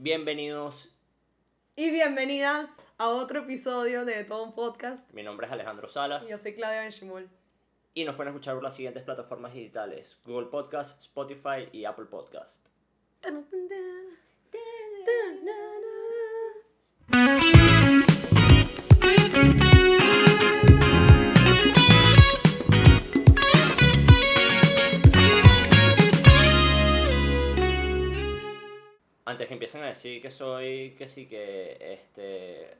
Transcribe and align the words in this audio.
Bienvenidos, 0.00 0.94
Y 1.74 1.90
bienvenidas 1.90 2.70
a 2.98 3.08
otro 3.08 3.40
episodio 3.40 4.04
de 4.04 4.22
Todo 4.22 4.44
un 4.44 4.54
Podcast. 4.54 5.10
mi 5.12 5.24
nombre 5.24 5.46
es 5.48 5.52
Alejandro 5.52 5.88
Salas 5.88 6.24
Y 6.24 6.30
Yo 6.30 6.38
soy 6.38 6.54
Claudia 6.54 6.82
Benchimol. 6.82 7.28
y 7.94 8.04
nos 8.04 8.14
pueden 8.14 8.32
escuchar 8.32 8.54
por 8.54 8.62
las 8.62 8.76
siguientes 8.76 9.02
plataformas 9.02 9.54
digitales, 9.54 10.16
Google 10.24 10.46
Podcast, 10.50 11.00
Spotify 11.02 11.68
y 11.72 11.84
Apple 11.84 12.04
Podcast. 12.06 12.64
Antes 29.28 29.46
que 29.46 29.52
empiecen 29.52 29.82
a 29.82 29.88
decir 29.88 30.22
que 30.22 30.30
soy, 30.30 30.94
que 30.96 31.06
sí, 31.06 31.26
que 31.26 31.76
este 31.78 32.78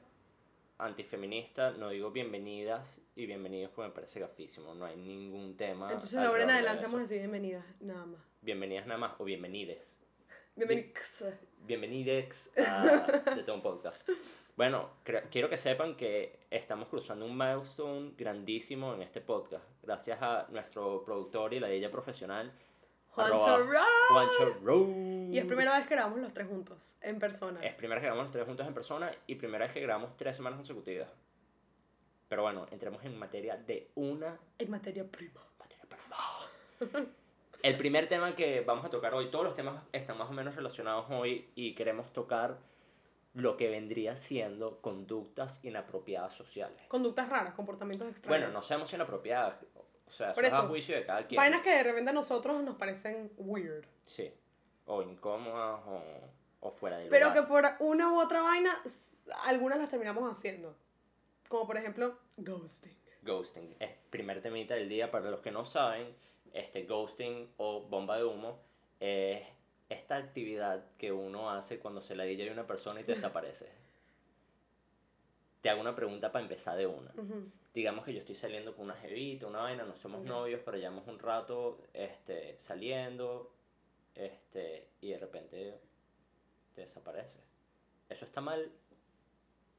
antifeminista, 0.79 1.69
no 1.69 1.89
digo 1.89 2.09
bienvenidas 2.09 2.99
y 3.15 3.27
bienvenidos 3.27 3.71
porque 3.75 3.89
me 3.89 3.93
parece 3.93 4.19
gafísimo, 4.19 4.73
no 4.73 4.83
hay 4.83 4.97
ningún 4.97 5.55
tema. 5.55 5.93
Entonces 5.93 6.17
ahora 6.17 6.41
en 6.45 6.49
adelante 6.49 6.85
vamos 6.85 6.97
a 6.97 7.01
decir 7.03 7.19
bienvenidas, 7.19 7.63
nada 7.81 8.03
más. 8.03 8.19
Bienvenidas 8.41 8.87
nada 8.87 8.99
más 8.99 9.11
o 9.19 9.25
bienvenides. 9.25 9.99
Bienvenidos. 10.55 11.23
Bienvenidex 11.67 12.57
a 12.57 13.35
de 13.35 13.43
todo 13.43 13.55
un 13.55 13.61
podcast. 13.61 14.09
Bueno, 14.57 14.89
quiero 15.29 15.51
que 15.51 15.57
sepan 15.57 15.95
que 15.95 16.39
estamos 16.49 16.87
cruzando 16.87 17.27
un 17.27 17.37
milestone 17.37 18.13
grandísimo 18.17 18.95
en 18.95 19.03
este 19.03 19.21
podcast. 19.21 19.67
Gracias 19.83 20.17
a 20.19 20.47
nuestro 20.49 21.03
productor 21.05 21.53
y 21.53 21.59
la 21.59 21.69
ella 21.69 21.91
profesional, 21.91 22.51
Juancho 23.27 23.71
Ra. 23.71 23.85
Juancho 24.09 24.57
Rowe. 24.63 25.29
Y 25.31 25.37
es 25.37 25.45
primera 25.45 25.77
vez 25.77 25.87
que 25.87 25.93
grabamos 25.95 26.19
los 26.19 26.33
tres 26.33 26.47
juntos, 26.47 26.95
en 27.01 27.19
persona. 27.19 27.63
Es 27.63 27.75
primera 27.75 27.95
vez 27.95 28.01
que 28.01 28.07
grabamos 28.07 28.25
los 28.25 28.31
tres 28.33 28.45
juntos 28.45 28.67
en 28.67 28.73
persona 28.73 29.11
y 29.27 29.35
primera 29.35 29.65
vez 29.65 29.73
que 29.73 29.81
grabamos 29.81 30.17
tres 30.17 30.35
semanas 30.35 30.57
consecutivas. 30.57 31.09
Pero 32.27 32.43
bueno, 32.43 32.65
entremos 32.71 33.03
en 33.05 33.17
materia 33.17 33.57
de 33.57 33.91
una 33.95 34.37
En 34.57 34.69
materia 34.71 35.03
prima. 35.03 35.41
materia 35.59 35.85
prima. 35.87 37.05
El 37.61 37.77
primer 37.77 38.07
tema 38.07 38.35
que 38.35 38.61
vamos 38.61 38.85
a 38.85 38.89
tocar 38.89 39.13
hoy, 39.13 39.29
todos 39.29 39.43
los 39.43 39.53
temas 39.55 39.83
están 39.91 40.17
más 40.17 40.29
o 40.29 40.33
menos 40.33 40.55
relacionados 40.55 41.07
hoy 41.09 41.49
y 41.55 41.75
queremos 41.75 42.13
tocar 42.13 42.57
lo 43.33 43.57
que 43.57 43.69
vendría 43.69 44.15
siendo 44.15 44.79
conductas 44.81 45.63
inapropiadas 45.63 46.33
sociales. 46.33 46.81
Conductas 46.87 47.29
raras, 47.29 47.53
comportamientos 47.53 48.07
extraños. 48.09 48.39
Bueno, 48.39 48.53
no 48.53 48.63
sabemos 48.63 48.91
inapropiadas, 48.93 49.55
o 50.09 50.11
sea, 50.11 50.33
Por 50.33 50.43
eso 50.45 50.55
es 50.55 50.61
a 50.63 50.67
juicio 50.67 50.95
de 50.95 51.05
cada 51.05 51.25
quien. 51.27 51.37
Vainas 51.37 51.61
que 51.61 51.69
de 51.69 51.83
repente 51.83 52.09
a 52.09 52.13
nosotros 52.13 52.61
nos 52.63 52.75
parecen 52.75 53.31
weird. 53.37 53.85
Sí, 54.05 54.33
o 54.85 55.01
incómodas 55.03 55.81
o, 55.85 56.01
o 56.61 56.71
fuera 56.71 56.97
del 56.97 57.09
Pero 57.09 57.29
lugar. 57.29 57.43
que 57.43 57.47
por 57.47 57.65
una 57.87 58.11
u 58.11 58.19
otra 58.19 58.41
vaina, 58.41 58.71
algunas 59.43 59.77
las 59.77 59.89
terminamos 59.89 60.29
haciendo. 60.31 60.75
Como 61.47 61.67
por 61.67 61.77
ejemplo, 61.77 62.17
ghosting. 62.37 62.95
Ghosting. 63.21 63.75
Es 63.79 63.91
primer 64.09 64.41
temita 64.41 64.75
del 64.75 64.89
día. 64.89 65.11
Para 65.11 65.29
los 65.29 65.41
que 65.41 65.51
no 65.51 65.65
saben, 65.65 66.15
este 66.53 66.83
ghosting 66.85 67.51
o 67.57 67.81
bomba 67.81 68.17
de 68.17 68.23
humo 68.23 68.59
es 68.99 69.47
esta 69.89 70.17
actividad 70.17 70.83
que 70.97 71.11
uno 71.11 71.49
hace 71.51 71.79
cuando 71.79 72.01
se 72.01 72.15
la 72.15 72.23
de 72.23 72.51
una 72.51 72.67
persona 72.67 73.01
y 73.01 73.03
te 73.03 73.13
desaparece. 73.15 73.67
Te 75.61 75.69
hago 75.69 75.81
una 75.81 75.95
pregunta 75.95 76.31
para 76.31 76.43
empezar 76.43 76.77
de 76.77 76.87
una. 76.87 77.11
Ujú. 77.15 77.51
Digamos 77.73 78.03
que 78.03 78.13
yo 78.13 78.19
estoy 78.19 78.35
saliendo 78.35 78.75
con 78.75 78.85
una 78.85 78.95
jevita, 78.95 79.45
una 79.47 79.59
vaina, 79.59 79.83
no 79.85 79.95
somos 79.95 80.21
Ok. 80.21 80.27
novios, 80.27 80.61
pero 80.65 80.77
llevamos 80.77 81.07
un 81.07 81.19
rato 81.19 81.79
este, 81.93 82.57
saliendo 82.59 83.53
este, 84.15 84.89
y 85.01 85.09
de 85.11 85.19
repente 85.19 85.79
te 86.73 86.81
desaparece. 86.81 87.39
¿Eso 88.09 88.25
está 88.25 88.41
mal 88.41 88.71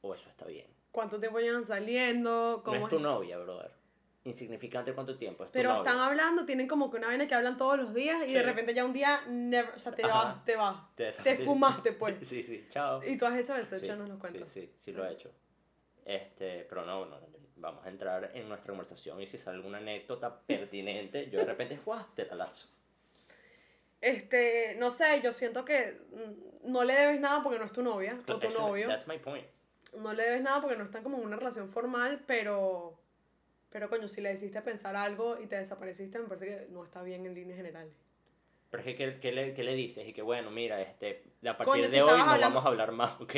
o 0.03 0.15
eso 0.15 0.29
está 0.31 0.47
bien? 0.47 0.67
¿Cuánto 0.93 1.19
tiempo 1.19 1.41
llevan 1.41 1.65
saliendo? 1.65 2.59
No 2.59 2.63
¿Cómo 2.63 2.87
es 2.87 2.91
tu 2.91 3.01
novia, 3.01 3.39
brother. 3.39 3.73
Insignificante 4.23 4.93
cuánto 4.93 5.17
tiempo. 5.17 5.45
Es 5.45 5.51
tu 5.51 5.55
Pero 5.55 5.71
novia. 5.71 5.91
están 5.91 5.99
hablando, 5.99 6.45
tienen 6.47 6.69
como 6.69 6.91
que 6.91 6.99
una 6.99 7.09
vaina 7.09 7.27
que 7.27 7.35
hablan 7.35 7.57
todos 7.57 7.77
los 7.79 7.93
días 7.95 8.23
y 8.25 8.29
Sí. 8.29 8.35
de 8.35 8.43
repente 8.43 8.73
ya 8.75 8.85
un 8.85 8.93
día, 8.93 9.23
never, 9.29 9.75
o 9.75 9.79
sea, 9.79 9.93
te 9.93 10.05
Ajá. 10.05 10.15
vas, 10.25 10.45
te 10.45 10.57
vas. 10.57 10.95
Te, 10.95 11.11
Te 11.13 11.37
fumaste, 11.45 11.93
pues. 11.93 12.17
Sí, 12.29 12.43
sí, 12.43 12.67
chao. 12.71 13.03
¿Y 13.03 13.17
tú 13.19 13.25
has 13.27 13.37
hecho 13.39 13.57
eso? 13.57 13.77
Sí, 13.79 13.85
Échanos 13.87 14.09
los 14.09 14.19
cuentos. 14.19 14.49
Sí, 14.53 14.61
sí, 14.67 14.73
sí 14.79 14.93
lo 14.93 15.05
he 15.07 15.13
hecho. 15.13 15.33
Este, 16.05 16.65
pero 16.69 16.85
no, 16.85 17.07
no, 17.07 17.19
vamos 17.61 17.85
a 17.85 17.89
entrar 17.89 18.31
en 18.35 18.49
nuestra 18.49 18.69
conversación 18.73 19.21
y 19.21 19.27
si 19.27 19.39
sale 19.39 19.57
alguna 19.59 19.79
anécdota 19.79 20.41
pertinente, 20.41 21.29
yo 21.31 21.39
de 21.41 21.45
repente, 21.47 21.79
¡guau! 21.85 22.05
te 22.15 22.25
la 22.27 22.35
lanzo. 22.35 22.69
Este, 24.01 24.77
no 24.79 24.91
sé, 24.91 25.21
yo 25.23 25.33
siento 25.33 25.65
que 25.65 26.01
mm, 26.11 26.71
no 26.73 26.85
le 26.85 26.95
debes 26.95 27.21
nada 27.21 27.43
porque 27.43 27.59
no 27.59 27.67
es 27.67 27.73
tu 27.73 27.83
novia 27.83 28.19
o 28.27 28.39
tu 28.39 28.51
novio. 28.51 28.89
That's 28.89 29.07
my 29.07 29.19
point. 29.19 29.47
No 29.99 30.15
le 30.15 30.23
debes 30.23 30.43
nada 30.43 30.61
porque 30.63 30.77
no 30.77 30.85
están 30.85 31.03
como 31.03 31.19
en 31.19 31.25
una 31.25 31.37
relación 31.37 31.69
formal, 31.69 32.23
pero, 32.27 32.99
pero 33.71 33.91
coño, 33.91 34.09
si 34.09 34.21
le 34.21 34.33
hiciste 34.33 34.63
pensar 34.63 34.97
algo 34.97 35.39
y 35.41 35.47
te 35.47 35.57
desapareciste, 35.57 36.19
me 36.19 36.29
parece 36.29 36.47
que 36.47 36.67
no 36.73 36.85
está 36.85 37.03
bien 37.03 37.27
en 37.27 37.35
líneas 37.35 37.57
generales. 37.59 37.93
Pero 38.71 38.85
es 38.85 38.97
que, 38.97 39.19
¿qué, 39.21 39.33
le, 39.33 39.53
qué 39.53 39.65
le 39.65 39.75
dices? 39.75 40.07
Y 40.07 40.13
que 40.13 40.23
bueno, 40.23 40.51
mira, 40.51 40.81
este, 40.81 41.25
a 41.43 41.57
partir 41.57 41.65
Coño, 41.67 41.83
de 41.83 41.89
si 41.89 42.01
hoy 42.01 42.07
no 42.09 42.23
hablando- 42.23 42.41
vamos 42.55 42.65
a 42.65 42.69
hablar 42.69 42.93
más, 42.93 43.21
¿ok? 43.21 43.35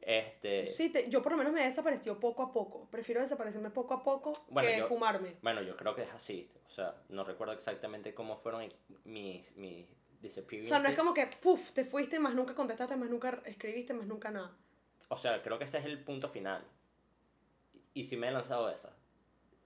Este, 0.00 0.66
Sí, 0.68 0.90
te- 0.90 1.08
yo 1.10 1.20
por 1.22 1.32
lo 1.32 1.38
menos 1.38 1.52
me 1.52 1.62
he 1.62 1.64
desaparecido 1.64 2.20
poco 2.20 2.42
a 2.44 2.52
poco. 2.52 2.88
Prefiero 2.90 3.20
desaparecerme 3.22 3.70
poco 3.70 3.94
a 3.94 4.02
poco 4.04 4.32
Bueno, 4.48 4.68
que 4.68 4.78
yo- 4.78 4.86
fumarme. 4.88 5.36
Bueno, 5.42 5.62
yo 5.62 5.76
creo 5.76 5.94
que 5.94 6.02
es 6.02 6.12
así. 6.12 6.48
O 6.68 6.70
sea, 6.70 6.94
no 7.08 7.24
recuerdo 7.24 7.54
exactamente 7.54 8.14
cómo 8.14 8.36
fueron 8.36 8.72
mis, 9.04 9.56
mis 9.56 9.86
O 9.88 10.22
disappearances. 10.22 10.68
sea, 10.68 10.78
no 10.80 10.88
es 10.88 10.98
como 10.98 11.14
que, 11.14 11.26
puf, 11.40 11.72
te 11.72 11.84
fuiste, 11.84 12.18
más 12.20 12.34
nunca 12.34 12.54
contestaste, 12.54 12.94
más 12.96 13.08
nunca 13.10 13.40
escribiste, 13.46 13.94
más 13.94 14.06
nunca 14.06 14.30
nada. 14.30 14.54
O 15.08 15.16
sea, 15.16 15.42
creo 15.42 15.58
que 15.58 15.64
ese 15.64 15.78
es 15.78 15.84
el 15.86 16.02
punto 16.04 16.28
final. 16.28 16.62
Y 17.94 18.04
si 18.04 18.16
me 18.16 18.28
he 18.28 18.30
lanzado 18.30 18.70
esa. 18.70 18.94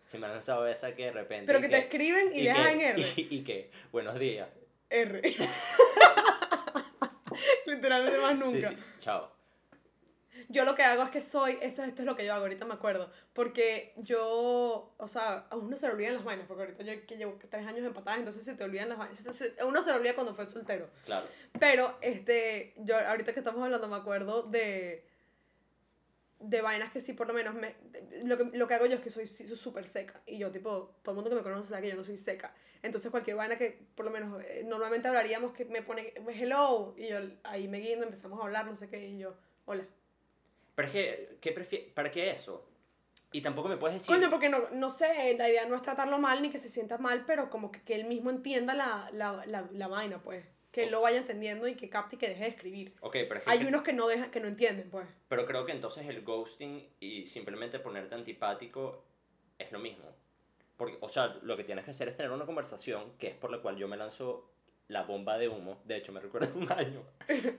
Si 0.05 0.17
me 0.19 0.27
he 0.27 0.31
lanzado 0.31 0.67
esa 0.69 0.95
que 0.95 1.07
de 1.07 1.13
repente... 1.13 1.47
Pero 1.47 1.59
y 1.59 1.63
que 1.63 1.69
te 1.69 1.79
escriben 1.79 2.33
y, 2.33 2.41
y 2.41 2.45
dejas 2.45 2.67
que- 2.69 2.73
en 2.73 2.81
R. 2.81 3.03
Y, 3.17 3.35
y 3.37 3.45
que, 3.45 3.71
buenos 3.93 4.19
días. 4.19 4.49
R. 4.89 5.23
Literalmente 7.67 8.19
más 8.21 8.37
nunca. 8.37 8.69
Sí, 8.71 8.75
sí, 8.77 8.83
chao. 9.01 9.31
Yo 10.49 10.65
lo 10.65 10.75
que 10.75 10.83
hago 10.83 11.03
es 11.03 11.11
que 11.11 11.21
soy, 11.21 11.59
esto, 11.61 11.83
esto 11.85 12.03
es 12.03 12.07
lo 12.07 12.17
que 12.17 12.25
yo 12.25 12.33
hago, 12.33 12.43
ahorita 12.43 12.65
me 12.65 12.75
acuerdo, 12.75 13.11
porque 13.33 13.93
yo, 13.99 14.95
o 14.97 15.09
sea, 15.09 15.47
a 15.51 15.57
uno 15.57 15.77
se 15.77 15.87
le 15.87 15.93
olvidan 15.95 16.15
las 16.15 16.25
vainas, 16.25 16.47
porque 16.47 16.63
ahorita 16.65 16.83
yo 16.85 17.07
que 17.07 17.17
llevo 17.17 17.39
tres 17.51 17.67
años 17.67 17.85
empatadas, 17.87 18.19
entonces 18.21 18.45
se 18.45 18.55
te 18.55 18.65
olvidan 18.65 18.89
las 18.89 18.99
vainas, 18.99 19.19
se- 19.37 19.55
a 19.61 19.67
uno 19.67 19.83
se 19.83 19.91
le 19.91 19.97
olvida 19.97 20.15
cuando 20.15 20.35
fue 20.35 20.47
soltero. 20.47 20.89
Claro. 21.05 21.27
Pero, 21.59 21.97
este, 22.01 22.75
yo 22.79 22.97
ahorita 22.99 23.33
que 23.33 23.41
estamos 23.41 23.63
hablando 23.63 23.87
me 23.89 23.97
acuerdo 23.97 24.43
de, 24.45 25.05
de 26.41 26.63
vainas 26.63 26.91
que 26.91 27.01
sí, 27.01 27.13
por 27.13 27.27
lo 27.27 27.35
menos, 27.35 27.55
me, 27.55 27.75
lo, 28.25 28.39
que, 28.39 28.45
lo 28.57 28.67
que 28.67 28.75
hago 28.75 28.87
yo 28.87 28.95
es 28.95 29.01
que 29.03 29.11
soy 29.11 29.27
súper 29.27 29.87
seca, 29.87 30.23
y 30.27 30.39
yo, 30.39 30.51
tipo, 30.51 30.97
todo 31.03 31.13
el 31.13 31.17
mundo 31.17 31.31
que 31.31 31.37
me 31.37 31.43
conoce 31.43 31.69
sabe 31.69 31.83
que 31.83 31.89
yo 31.91 31.97
no 31.97 32.05
soy 32.05 32.17
seca. 32.17 32.55
Entonces 32.83 33.11
cualquier 33.11 33.37
vaina 33.37 33.59
que, 33.59 33.79
por 33.95 34.07
lo 34.07 34.11
menos, 34.11 34.43
eh, 34.43 34.63
normalmente 34.67 35.07
hablaríamos 35.07 35.53
que 35.53 35.67
me 35.67 35.83
pone, 35.83 36.15
hello, 36.29 36.95
y 36.97 37.09
yo 37.09 37.19
ahí 37.45 37.69
me 37.69 37.79
guindo, 37.79 38.05
empezamos 38.07 38.41
a 38.41 38.45
hablar, 38.45 38.65
no 38.67 38.75
sé 38.75 38.89
qué, 38.89 39.07
y 39.07 39.19
yo, 39.19 39.37
hola. 39.67 39.85
Pero 40.81 40.89
es 40.89 40.93
que, 40.95 41.39
¿qué 41.41 41.55
prefi- 41.55 41.93
¿para 41.93 42.11
qué 42.11 42.31
eso? 42.31 42.67
Y 43.33 43.43
tampoco 43.43 43.69
me 43.69 43.77
puedes 43.77 43.95
decir... 43.99 44.15
Coño, 44.15 44.31
porque 44.31 44.49
no, 44.49 44.71
no 44.71 44.89
sé, 44.91 45.37
la 45.39 45.49
idea 45.49 45.67
no 45.67 45.77
es 45.77 45.83
tratarlo 45.83 46.19
mal 46.19 46.41
ni 46.43 46.51
que 46.51 46.59
se 46.59 46.69
sienta 46.69 46.99
mal, 46.99 47.25
pero 47.27 47.51
como 47.51 47.71
que, 47.71 47.83
que 47.83 47.95
él 47.95 48.07
mismo 48.07 48.31
entienda 48.31 48.75
la, 48.75 49.11
la, 49.13 49.45
la, 49.47 49.69
la 49.73 49.89
vaina, 49.89 50.23
pues. 50.23 50.45
Que 50.73 50.85
él 50.85 50.91
lo 50.91 51.01
vaya 51.03 51.19
entendiendo 51.19 51.69
y 51.69 51.75
que 51.75 51.89
capte 51.91 52.17
y 52.17 52.19
que 52.19 52.29
deje 52.29 52.45
de 52.45 52.49
escribir. 52.51 52.95
Ok, 53.01 53.13
pero 53.13 53.37
es 53.37 53.45
que... 53.45 53.51
Hay 53.51 53.65
unos 53.65 53.83
que 53.83 53.93
no, 53.93 54.07
dejan, 54.09 54.31
que 54.31 54.41
no 54.41 54.49
entienden, 54.49 54.89
pues. 54.91 55.07
Pero 55.29 55.45
creo 55.47 55.65
que 55.67 55.73
entonces 55.73 56.07
el 56.09 56.23
ghosting 56.23 56.89
y 56.99 57.27
simplemente 57.27 57.79
ponerte 57.79 58.15
antipático 58.15 59.05
es 59.59 59.71
lo 59.71 59.79
mismo. 59.81 60.05
Porque, 60.77 60.97
o 61.01 61.09
sea, 61.09 61.27
lo 61.43 61.57
que 61.57 61.65
tienes 61.65 61.85
que 61.85 61.91
hacer 61.91 62.09
es 62.09 62.17
tener 62.17 62.33
una 62.33 62.47
conversación, 62.47 63.13
que 63.19 63.29
es 63.29 63.35
por 63.35 63.51
la 63.51 63.59
cual 63.59 63.77
yo 63.77 63.87
me 63.87 63.97
lanzo 63.97 64.51
la 64.89 65.03
bomba 65.03 65.37
de 65.39 65.49
humo. 65.49 65.81
De 65.85 65.97
hecho, 65.97 66.11
me 66.11 66.21
recuerda 66.21 66.49
un 66.55 66.73
año 66.73 67.03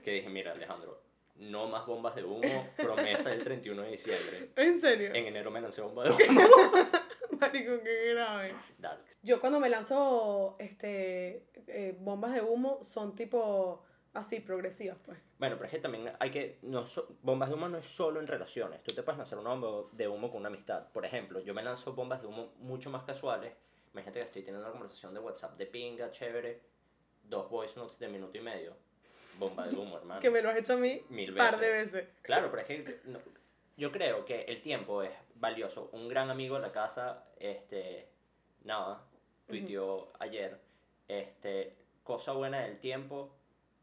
que 0.02 0.10
dije, 0.10 0.28
mira, 0.28 0.52
Alejandro, 0.52 1.00
no 1.36 1.66
más 1.68 1.86
bombas 1.86 2.14
de 2.14 2.24
humo, 2.24 2.66
promesa 2.76 3.30
del 3.30 3.42
31 3.42 3.82
de 3.82 3.90
diciembre. 3.90 4.50
¿En 4.56 4.78
serio? 4.80 5.08
En 5.14 5.26
enero 5.26 5.50
me 5.50 5.60
lancé 5.60 5.80
bomba 5.82 6.04
de 6.04 6.10
humo. 6.10 6.40
Marico, 7.40 7.82
qué 7.82 8.10
grave. 8.14 8.54
Darks. 8.78 9.16
Yo 9.22 9.40
cuando 9.40 9.58
me 9.58 9.68
lanzo 9.68 10.56
este, 10.58 11.46
eh, 11.66 11.96
bombas 11.98 12.34
de 12.34 12.40
humo 12.42 12.78
son 12.84 13.14
tipo 13.16 13.82
así, 14.14 14.40
progresivas, 14.40 14.98
pues. 15.04 15.18
Bueno, 15.38 15.56
pero 15.56 15.66
es 15.66 15.70
que 15.72 15.78
también 15.80 16.12
hay 16.20 16.30
que... 16.30 16.58
No 16.62 16.86
so- 16.86 17.16
bombas 17.22 17.48
de 17.48 17.54
humo 17.56 17.68
no 17.68 17.78
es 17.78 17.84
solo 17.86 18.20
en 18.20 18.26
relaciones. 18.26 18.82
Tú 18.82 18.92
te 18.94 19.02
puedes 19.02 19.16
lanzar 19.18 19.38
una 19.38 19.50
bomba 19.50 19.88
de 19.92 20.06
humo 20.06 20.30
con 20.30 20.40
una 20.40 20.48
amistad. 20.48 20.88
Por 20.92 21.04
ejemplo, 21.04 21.40
yo 21.40 21.54
me 21.54 21.62
lanzo 21.62 21.94
bombas 21.94 22.20
de 22.20 22.28
humo 22.28 22.52
mucho 22.58 22.90
más 22.90 23.02
casuales. 23.04 23.52
Imagínate 23.92 24.20
que 24.20 24.26
estoy 24.26 24.42
teniendo 24.42 24.62
una 24.66 24.72
conversación 24.72 25.12
de 25.14 25.20
WhatsApp 25.20 25.56
de 25.56 25.66
pinga, 25.66 26.10
chévere. 26.10 26.60
Dos 27.24 27.48
voice 27.50 27.74
notes 27.76 27.98
de 27.98 28.08
minuto 28.08 28.36
y 28.36 28.40
medio. 28.42 28.76
Bomba 29.38 29.66
de 29.66 29.76
humo, 29.76 29.96
hermano. 29.98 30.20
Que 30.20 30.30
me 30.30 30.42
lo 30.42 30.50
has 30.50 30.56
hecho 30.56 30.74
a 30.74 30.76
mí 30.76 31.00
Mil 31.08 31.32
veces. 31.32 31.50
par 31.50 31.60
de 31.60 31.70
veces. 31.70 32.08
Claro, 32.22 32.50
pero 32.50 32.62
es 32.62 32.66
que 32.68 33.00
no- 33.04 33.18
yo 33.76 33.90
creo 33.90 34.24
que 34.24 34.42
el 34.42 34.60
tiempo 34.62 35.02
es 35.02 35.10
valioso. 35.36 35.88
Un 35.92 36.08
gran 36.08 36.30
amigo 36.30 36.56
de 36.56 36.62
la 36.62 36.72
casa, 36.72 37.24
este, 37.38 38.08
nada, 38.64 39.02
tuiteó 39.46 40.12
ayer, 40.18 40.60
este, 41.08 41.74
cosa 42.04 42.32
buena 42.32 42.60
del 42.62 42.78
tiempo 42.78 43.34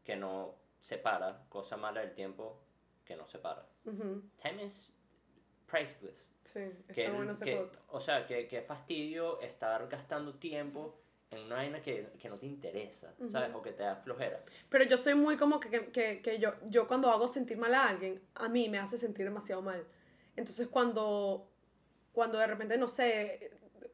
que 0.04 0.16
no 0.16 0.54
separa, 0.80 1.44
cosa 1.48 1.76
mala 1.76 2.00
del 2.00 2.14
tiempo 2.14 2.58
que 3.04 3.16
no 3.16 3.26
separa. 3.26 3.66
Ujú, 3.84 4.22
Time 4.42 4.64
is 4.64 4.90
priceless. 5.66 6.32
Sí, 6.46 6.60
Que, 6.94 7.04
está 7.04 7.12
bueno 7.16 7.32
ese 7.32 7.44
que- 7.44 7.66
o 7.88 8.00
sea, 8.00 8.26
que, 8.26 8.48
que 8.48 8.62
fastidio 8.62 9.40
estar 9.40 9.86
gastando 9.88 10.34
tiempo 10.34 10.99
en 11.30 11.44
una 11.44 11.56
vaina 11.56 11.80
que, 11.80 12.08
que 12.18 12.28
no 12.28 12.36
te 12.38 12.46
interesa, 12.46 13.12
¿sabes? 13.30 13.50
Ujú. 13.50 13.58
O 13.58 13.62
que 13.62 13.72
te 13.72 13.82
da 13.82 13.96
flojera. 13.96 14.42
Pero 14.68 14.84
yo 14.84 14.96
soy 14.96 15.14
muy 15.14 15.36
como 15.36 15.60
que, 15.60 15.70
que, 15.70 15.90
que, 15.92 16.22
que 16.22 16.38
yo, 16.38 16.54
yo 16.68 16.88
cuando 16.88 17.10
hago 17.10 17.28
sentir 17.28 17.56
mal 17.56 17.74
a 17.74 17.88
alguien, 17.88 18.20
a 18.34 18.48
mí 18.48 18.68
me 18.68 18.78
hace 18.78 18.98
sentir 18.98 19.24
demasiado 19.24 19.62
mal. 19.62 19.84
Entonces 20.36 20.66
cuando, 20.68 21.48
cuando 22.12 22.38
de 22.38 22.46
repente, 22.46 22.76
no 22.78 22.88
sé, 22.88 23.52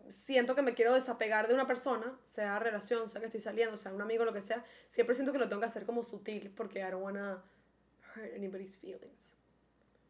siento 0.09 0.55
que 0.55 0.62
me 0.62 0.75
quiero 0.75 0.94
desapegar 0.94 1.49
de 1.49 1.55
una 1.55 1.67
persona, 1.67 2.19
sea 2.25 2.59
relación, 2.59 3.09
sea 3.09 3.21
que 3.21 3.27
estoy 3.27 3.41
saliendo, 3.41 3.77
sea 3.77 3.93
un 3.93 4.00
amigo, 4.00 4.25
lo 4.25 4.33
que 4.33 4.43
sea, 4.43 4.65
siempre 4.88 5.15
siento 5.15 5.33
que 5.33 5.38
lo 5.38 5.49
tengo 5.49 5.61
que 5.61 5.67
hacer 5.67 5.85
como 5.85 6.05
sutil 6.05 6.50
porque 6.50 6.79
I 6.79 6.91
don't 6.91 7.03
wanna 7.03 7.43
hurt 8.15 8.35
anybody's 8.35 8.79
feelings. 8.79 9.35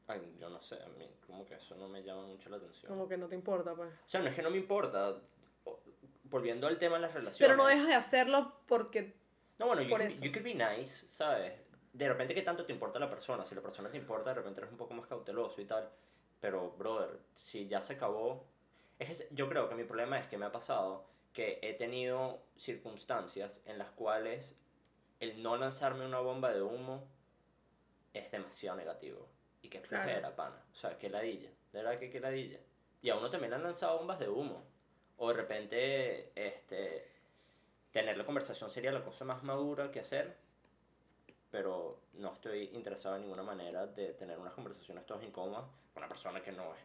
Ay, 0.08 0.20
yo 0.38 0.48
no 0.48 0.62
sé, 0.62 0.76
a 0.76 0.88
mí 0.90 1.10
como 1.26 1.44
que 1.44 1.54
eso 1.54 1.74
no 1.74 1.88
me 1.88 2.04
llama 2.04 2.24
mucho 2.26 2.48
la 2.48 2.58
atención. 2.58 2.88
Como 2.88 3.08
que 3.08 3.16
no 3.16 3.26
te 3.26 3.34
importa, 3.34 3.74
pues. 3.74 3.90
O 3.92 4.08
sea, 4.08 4.20
no 4.20 4.28
es 4.28 4.36
que 4.36 4.42
no 4.42 4.50
me 4.50 4.58
importa. 4.58 5.16
Volviendo 6.30 6.66
al 6.66 6.78
tema 6.78 6.96
de 6.96 7.02
las 7.02 7.14
relaciones. 7.14 7.38
Pero 7.38 7.56
no 7.56 7.66
dejas 7.66 7.86
de 7.88 7.94
hacerlo 7.94 8.60
porque... 8.66 9.16
No, 9.58 9.66
bueno, 9.66 9.82
you, 9.82 9.88
por 9.90 10.00
could- 10.00 10.08
eso. 10.08 10.24
you 10.24 10.32
could 10.32 10.44
be 10.44 10.54
nice, 10.54 11.06
¿sabes? 11.08 11.52
De 11.92 12.08
repente, 12.08 12.34
¿qué 12.34 12.42
tanto 12.42 12.66
te 12.66 12.72
importa 12.72 12.98
la 12.98 13.08
persona? 13.08 13.44
Si 13.46 13.54
la 13.54 13.62
persona 13.62 13.90
te 13.90 13.96
importa, 13.96 14.30
de 14.30 14.34
repente 14.36 14.60
eres 14.60 14.70
un 14.70 14.76
poco 14.78 14.92
más 14.94 15.06
cauteloso 15.06 15.60
y 15.60 15.64
tal. 15.64 15.88
Pero, 16.40 16.72
brother, 16.72 17.18
si 17.34 17.66
ya 17.68 17.80
se 17.80 17.94
acabó. 17.94 18.44
Es 18.98 19.18
que 19.22 19.28
yo 19.34 19.48
creo 19.48 19.68
que 19.68 19.74
mi 19.74 19.84
problema 19.84 20.18
es 20.18 20.26
que 20.26 20.36
me 20.36 20.46
ha 20.46 20.52
pasado 20.52 21.06
que 21.32 21.58
he 21.62 21.72
tenido 21.74 22.42
circunstancias 22.56 23.60
en 23.66 23.78
las 23.78 23.90
cuales 23.90 24.56
el 25.20 25.42
no 25.42 25.56
lanzarme 25.56 26.04
una 26.06 26.18
bomba 26.20 26.52
de 26.52 26.60
humo 26.62 27.06
es 28.12 28.30
demasiado 28.30 28.76
negativo. 28.76 29.26
Y 29.62 29.68
que 29.68 29.80
Claro. 29.80 30.04
flojera, 30.04 30.36
pana. 30.36 30.62
O 30.72 30.74
sea, 30.76 30.98
que 30.98 31.08
ladilla. 31.08 31.50
De 31.72 31.82
verdad 31.82 31.98
que 31.98 32.10
que 32.10 32.20
ladilla. 32.20 32.58
Y 33.02 33.08
a 33.10 33.16
uno 33.16 33.30
también 33.30 33.50
le 33.50 33.56
han 33.56 33.62
lanzado 33.62 33.98
bombas 33.98 34.18
de 34.18 34.28
humo. 34.28 34.65
O 35.18 35.28
de 35.28 35.34
repente, 35.34 36.30
este, 36.34 37.06
tener 37.92 38.16
la 38.18 38.24
conversación 38.26 38.70
sería 38.70 38.92
la 38.92 39.02
cosa 39.04 39.24
más 39.24 39.42
madura 39.42 39.90
que 39.90 40.00
hacer. 40.00 40.36
Pero 41.50 42.00
no 42.14 42.32
estoy 42.34 42.64
interesado 42.74 43.16
en 43.16 43.22
ninguna 43.22 43.42
manera 43.42 43.86
de 43.86 44.12
tener 44.14 44.38
unas 44.38 44.52
conversaciones 44.52 45.06
todas 45.06 45.22
incómodas 45.22 45.64
con 45.94 46.02
una 46.02 46.08
persona 46.08 46.42
que 46.42 46.52
no 46.52 46.74
es 46.74 46.80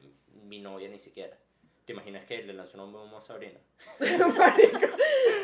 mi 0.46 0.60
novia 0.60 0.88
ni 0.88 1.00
siquiera. 1.00 1.36
¿Te 1.84 1.94
imaginas 1.94 2.26
que 2.26 2.44
le 2.44 2.54
lanzó 2.54 2.82
un 2.82 2.94
humo 2.96 3.18
a 3.18 3.22
Sabrina? 3.22 3.60
Marico, 4.00 4.88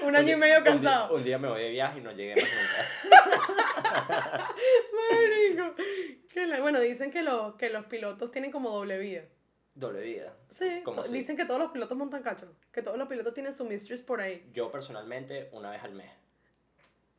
un 0.06 0.16
año 0.16 0.34
y 0.34 0.40
medio 0.40 0.60
un 0.60 0.64
día- 0.64 0.72
cansado. 0.74 1.16
Un 1.16 1.24
día, 1.24 1.38
me 1.40 1.50
voy 1.50 1.64
de 1.64 1.70
viaje 1.72 1.98
y 1.98 2.02
no 2.02 2.12
llegué 2.12 2.36
más 2.42 2.50
nunca. 2.54 4.48
Marico. 5.12 5.76
Que 6.32 6.46
la- 6.46 6.62
Bueno, 6.62 6.80
dicen 6.80 7.12
que, 7.12 7.24
los 7.24 7.56
que 7.56 7.70
los 7.70 7.86
pilotos 7.86 8.32
tienen 8.32 8.52
como 8.52 8.70
doble 8.70 9.00
vida. 9.00 9.24
Doble 9.78 10.02
vida. 10.02 10.34
Sí, 10.50 10.84
dicen 11.12 11.38
que 11.38 11.46
todos 11.46 11.60
los 11.60 11.72
pilotos 11.72 11.96
montan 11.96 12.24
cacho. 12.24 12.52
Que 12.72 12.82
todos 12.82 12.98
los 12.98 13.08
pilotos 13.08 13.36
tienen 13.36 13.54
su 13.54 13.64
mistress 13.64 14.02
por 14.02 14.20
ahí. 14.20 14.50
Yo 14.52 14.72
personalmente 14.72 15.50
una 15.52 15.70
vez 15.70 15.84
al 15.84 15.94
mes. 15.94 16.10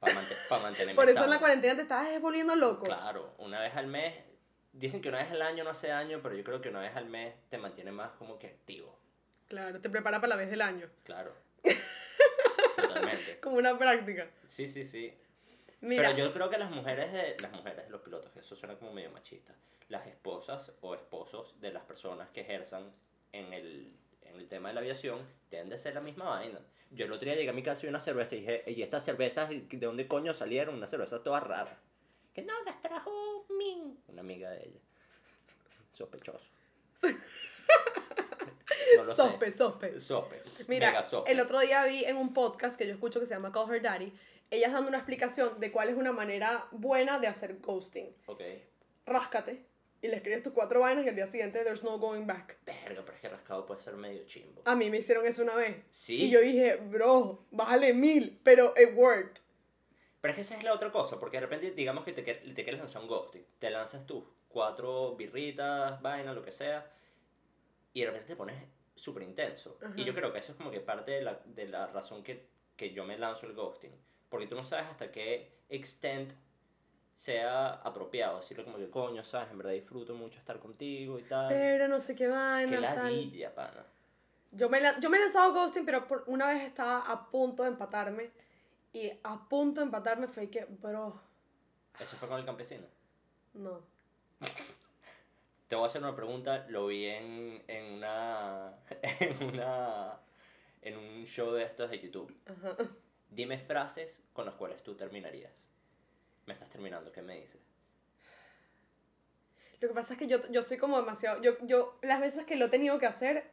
Para 0.01 0.15
mantenerme 0.63 0.97
Por 0.97 1.09
eso 1.09 1.23
en 1.23 1.31
la 1.31 1.37
sano. 1.37 1.39
cuarentena 1.39 1.77
te 1.77 1.83
estás 1.83 2.21
volviendo 2.21 2.57
loco. 2.57 2.87
Claro, 2.87 3.33
una 3.39 3.61
vez 3.61 3.77
al 3.77 3.87
mes. 3.87 4.13
Dicen 4.73 5.01
que 5.01 5.09
una 5.09 5.19
vez 5.19 5.31
al 5.31 5.43
año 5.43 5.63
no 5.63 5.71
hace 5.71 5.93
año, 5.93 6.19
pero 6.21 6.35
yo 6.35 6.43
creo 6.43 6.61
que 6.61 6.69
una 6.69 6.81
vez 6.81 6.97
al 6.97 7.07
mes 7.07 7.33
te 7.49 7.59
mantiene 7.59 7.93
más 7.93 8.11
como 8.19 8.41
que 8.41 8.49
activo. 8.49 8.99
Claro, 9.47 9.81
te 9.81 9.89
prepara 9.89 10.21
para 10.21 10.31
la 10.31 10.37
vez 10.37 10.51
del 10.51 10.61
año. 10.61 10.91
Claro. 11.05 11.33
Totalmente. 12.77 13.39
Como 13.41 13.57
una 13.57 13.79
práctica. 13.79 14.27
Sí, 14.49 14.67
sí, 14.67 14.85
sí. 14.85 15.17
Mira, 15.81 16.09
Pero 16.11 16.19
yo 16.27 16.33
creo 16.33 16.51
que 16.51 16.59
las 16.59 16.73
mujeres 16.73 17.13
de 17.13 17.37
las 17.41 17.53
mujeres 17.53 17.85
de 17.85 17.91
los 17.91 18.01
pilotos, 18.01 18.33
que 18.33 18.41
eso 18.41 18.57
suena 18.57 18.75
como 18.77 18.93
medio 18.93 19.13
machista, 19.13 19.55
las 19.89 20.07
esposas 20.07 20.73
o 20.81 20.95
esposos 20.95 21.61
de 21.61 21.73
las 21.73 21.83
personas 21.85 22.29
que 22.31 22.43
ejerzan 22.43 22.93
en 23.33 23.53
el, 23.53 23.97
en 24.23 24.37
el 24.37 24.49
tema 24.49 24.69
de 24.69 24.75
la 24.75 24.81
aviación 24.81 25.27
deben 25.51 25.69
de 25.69 25.79
ser 25.79 25.95
la 25.95 26.01
misma 26.01 26.29
vaina. 26.29 26.61
Yo 26.91 27.05
el 27.07 27.13
otro 27.13 27.27
día 27.27 27.35
llegué 27.35 27.51
a 27.51 27.55
mi 27.55 27.63
casa 27.63 27.85
y 27.85 27.89
una 27.89 28.01
cerveza 28.01 28.35
y 28.35 28.41
dije, 28.41 28.65
¿y 28.67 28.83
estas 28.83 29.05
cervezas 29.05 29.51
de 29.51 29.67
dónde 29.79 30.09
coño 30.09 30.33
salieron? 30.33 30.75
Una 30.75 30.87
cerveza 30.87 31.23
toda 31.23 31.41
rara. 31.41 31.79
Que 32.35 32.43
no, 32.43 32.55
las 32.65 32.81
trajo 32.81 33.47
Min, 33.59 33.99
una 34.09 34.21
amiga 34.21 34.51
de 34.51 34.65
ella. 34.65 34.81
Sospechoso. 35.91 36.51
No 38.97 39.15
sospe, 39.15 39.53
sospe. 39.53 40.01
Sospe. 40.01 40.43
Mira, 40.67 40.89
Mega 40.89 41.03
sospe. 41.03 41.31
el 41.31 41.41
otro 41.41 41.61
día 41.61 41.85
vi 41.85 42.05
en 42.05 42.17
un 42.17 42.33
podcast 42.33 42.77
que 42.79 42.87
yo 42.87 42.93
escucho 42.93 43.21
que 43.21 43.27
se 43.27 43.35
llama 43.35 43.53
Call 43.53 43.71
Her 43.73 43.83
Daddy, 43.83 44.13
ellas 44.51 44.73
dando 44.73 44.89
una 44.89 44.99
explicación 44.99 45.61
de 45.61 45.71
cuál 45.71 45.91
es 45.91 45.97
una 45.97 46.13
manera 46.13 46.67
buena 46.71 47.19
de 47.19 47.27
hacer 47.27 47.59
ghosting. 47.61 48.15
Ok. 48.27 48.43
Ráscate 49.07 49.65
y 50.01 50.09
le 50.09 50.17
escribes 50.17 50.43
tus 50.43 50.53
cuatro 50.53 50.81
vainas 50.81 51.05
y 51.05 51.09
al 51.09 51.15
día 51.15 51.27
siguiente 51.27 51.63
there's 51.65 51.83
no 51.83 51.99
going 51.99 52.27
back. 52.27 52.59
Verga, 52.65 53.03
pero 53.05 53.15
es 53.15 53.21
que 53.21 53.29
rascado 53.29 53.67
puede 53.67 53.81
ser 53.81 53.95
medio 53.95 54.25
chimbo. 54.27 54.63
A 54.65 54.77
mí 54.77 54.91
me 54.91 54.99
hicieron 54.99 55.27
eso 55.27 55.43
una 55.43 55.55
vez. 55.55 55.85
Sí. 55.91 56.25
Y 56.25 56.31
yo 56.31 56.41
dije, 56.41 56.77
bro, 56.77 57.47
bájale 57.51 57.93
mil, 57.93 58.39
pero 58.43 58.75
it 58.77 58.91
worked. 58.95 59.41
Pero 60.21 60.33
es 60.33 60.37
que 60.37 60.43
esa 60.43 60.57
es 60.57 60.65
la 60.65 60.73
otra 60.73 60.91
cosa, 60.91 61.19
porque 61.19 61.37
de 61.37 61.43
repente 61.43 61.71
digamos 61.73 62.05
que 62.05 62.13
te, 62.13 62.23
te 62.23 62.65
quieres 62.65 62.79
lanzar 62.79 63.03
un 63.03 63.09
ghosting, 63.09 63.45
te 63.59 63.71
lanzas 63.71 64.07
tú 64.07 64.27
cuatro 64.49 65.15
birritas, 65.15 66.01
vaina, 66.03 66.33
lo 66.33 66.43
que 66.43 66.51
sea, 66.51 66.91
y 67.93 68.01
de 68.01 68.07
repente 68.07 68.29
te 68.29 68.37
pones 68.37 68.57
súper 68.97 69.23
intenso. 69.23 69.79
Ajá. 69.81 69.95
Y 69.97 70.05
yo 70.05 70.15
creo 70.15 70.33
que 70.33 70.39
eso 70.39 70.53
es 70.53 70.59
como 70.59 70.71
que 70.71 70.81
parte 70.81 71.13
de 71.13 71.23
la, 71.23 71.41
de 71.45 71.69
la 71.69 71.87
razón 71.87 72.25
que, 72.25 72.49
que 72.77 72.93
yo 72.93 73.05
me 73.05 73.17
lanzo 73.17 73.47
el 73.47 73.55
ghosting, 73.55 73.93
porque 74.29 74.47
tú 74.47 74.57
no 74.57 74.65
sabes 74.65 74.87
hasta 74.87 75.13
qué 75.13 75.53
extent 75.69 76.33
sea 77.19 77.71
apropiado, 77.83 78.37
decirlo 78.39 78.65
como 78.65 78.77
que 78.79 78.89
coño, 78.89 79.25
sabes, 79.25 79.51
en 79.51 79.59
verdad 79.59 79.73
disfruto 79.73 80.15
mucho 80.15 80.39
estar 80.39 80.61
contigo 80.61 81.19
y 81.19 81.25
tal. 81.25 81.49
Pero 81.49 81.89
no 81.89 82.01
sé 82.01 82.15
qué 82.15 82.29
vaina. 82.29 82.71
que 82.71 82.83
tal. 82.87 82.97
ladilla, 82.97 83.53
pana. 83.53 83.85
Yo 84.53 84.69
me, 84.71 84.81
la- 84.81 84.99
yo 85.01 85.11
me 85.11 85.17
he 85.17 85.21
lanzado 85.21 85.53
ghosting, 85.53 85.85
pero 85.85 86.07
por 86.07 86.23
una 86.29 86.47
vez 86.47 86.63
estaba 86.63 87.01
a 87.11 87.29
punto 87.29 87.65
de 87.65 87.71
empatarme. 87.71 88.31
Y 88.93 89.11
a 89.25 89.49
punto 89.49 89.81
de 89.81 89.87
empatarme 89.87 90.29
fue 90.29 90.49
que, 90.49 90.65
bro, 90.65 91.21
Eso 91.99 92.17
fue 92.17 92.29
con 92.29 92.39
el 92.39 92.45
campesino. 92.47 92.87
no. 93.55 93.81
Te 95.67 95.75
voy 95.75 95.85
a 95.85 95.87
hacer 95.89 96.01
una 96.03 96.17
pregunta, 96.17 96.65
lo 96.71 96.87
vi 96.87 97.05
en, 97.07 97.63
en 97.69 97.95
una 97.95 98.73
en 99.21 99.43
una 99.45 100.17
en 100.81 100.97
un 100.97 101.25
show 101.27 101.51
de 101.53 101.65
estos 101.65 101.91
de 101.91 101.99
YouTube. 102.01 102.35
Ajá. 102.47 102.77
Dime 103.29 103.59
frases 103.59 104.23
con 104.33 104.47
las 104.47 104.55
cuales 104.55 104.83
tú 104.83 104.95
terminarías. 104.95 105.53
Me 106.49 106.55
estás 106.55 106.71
terminando, 106.71 107.13
¿qué 107.13 107.21
me 107.21 107.39
dices? 107.39 107.61
Lo 109.81 109.89
que 109.89 109.95
pasa 109.95 110.15
es 110.15 110.19
que 110.19 110.27
yo, 110.27 110.39
yo 110.51 110.63
soy 110.63 110.79
como 110.79 110.97
demasiado. 110.99 111.43
Yo, 111.43 111.59
yo, 111.67 111.99
las 112.01 112.21
veces 112.21 112.47
que 112.47 112.57
lo 112.57 112.65
he 112.65 112.69
tenido 112.71 112.99
que 112.99 113.05
hacer, 113.05 113.51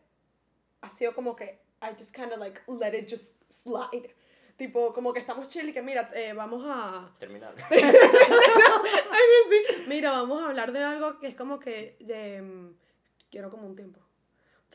ha 0.80 0.90
sido 0.90 1.14
como 1.14 1.36
que 1.36 1.60
I 1.82 1.88
just 1.98 2.16
kind 2.16 2.32
of 2.32 2.40
like 2.40 2.62
let 2.68 2.98
it 2.98 3.12
just 3.12 3.36
slide. 3.52 4.16
Tipo, 4.56 4.94
como 4.94 5.12
que 5.12 5.20
estamos 5.20 5.50
chill 5.50 5.68
y 5.68 5.74
que 5.74 5.82
mira, 5.82 6.10
eh, 6.14 6.32
vamos 6.32 6.64
a. 6.66 7.14
Terminar. 7.20 7.54
Algo 7.70 7.84
así. 9.46 9.84
Mira, 9.88 10.12
vamos 10.14 10.42
a 10.42 10.48
hablar 10.48 10.72
de 10.72 10.82
algo 10.82 11.20
que 11.20 11.28
es 11.28 11.36
como 11.36 11.60
que. 11.60 11.98
de, 12.00 12.42
mm, 12.42 12.78
quiero 13.30 13.52
como 13.52 13.68
un 13.68 13.76
tiempo. 13.76 14.00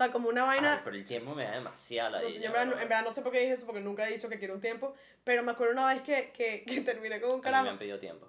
O 0.00 0.02
sea, 0.02 0.10
como 0.12 0.30
una 0.30 0.44
vaina. 0.44 0.76
Ay, 0.76 0.80
pero 0.82 0.96
el 0.96 1.04
tiempo 1.04 1.34
me 1.34 1.44
da 1.44 1.50
demasiada 1.52 2.22
No 2.22 2.26
yo 2.30 2.34
en 2.36 2.40
verdad, 2.40 2.64
no- 2.64 2.70
¿verdad? 2.70 2.82
en 2.84 2.88
verdad 2.88 3.04
no 3.04 3.12
sé 3.12 3.20
por 3.20 3.32
qué 3.32 3.40
dije 3.40 3.52
eso, 3.52 3.66
porque 3.66 3.82
nunca 3.82 4.08
he 4.08 4.12
dicho 4.14 4.30
que 4.30 4.38
quiero 4.38 4.54
un 4.54 4.60
tiempo. 4.62 4.94
Pero 5.24 5.42
me 5.42 5.50
acuerdo 5.52 5.74
una 5.74 5.92
vez 5.92 6.00
que, 6.00 6.30
que, 6.32 6.64
que 6.64 6.80
terminé 6.80 7.20
con 7.20 7.28
un 7.32 7.34
A 7.34 7.36
mí 7.36 7.40
me 7.40 7.50
carajo. 7.50 7.68
han 7.68 7.78
pedido 7.78 7.98
tiempo. 7.98 8.26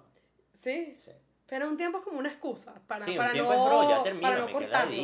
Sí, 0.52 0.96
Sí, 1.00 1.12
pero 1.46 1.66
un 1.70 1.78
tiempo 1.78 1.98
es 1.98 2.04
como 2.04 2.18
una 2.18 2.28
excusa 2.28 2.74
para, 2.86 3.06
sí 3.06 3.14
para 3.16 3.30
un 3.30 3.32
tiempo 3.32 3.54
no, 3.54 3.58
es 3.64 3.68
bro, 3.70 3.82
ya 3.84 3.88
para 3.88 4.02
termina, 4.04 4.38
no 4.38 4.46
me 4.48 4.52
cortarlo. 4.52 5.02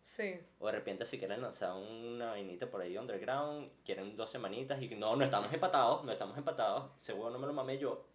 Sí. 0.00 0.40
O 0.60 0.66
de 0.66 0.72
repente 0.72 1.06
si 1.06 1.18
quieren 1.18 1.42
lanzar 1.42 1.72
una 1.72 2.26
vainita 2.30 2.70
por 2.70 2.80
ahí 2.82 2.96
underground, 2.96 3.68
quieren 3.84 4.16
dos 4.16 4.30
semanitas 4.30 4.80
y 4.80 4.88
no, 4.94 5.16
no 5.16 5.24
estamos 5.24 5.52
empatados, 5.52 6.04
no 6.04 6.12
estamos 6.12 6.38
empatados, 6.38 6.88
seguro 7.00 7.30
no 7.30 7.40
me 7.40 7.48
lo 7.48 7.52
mamé 7.52 7.78
yo. 7.78 8.06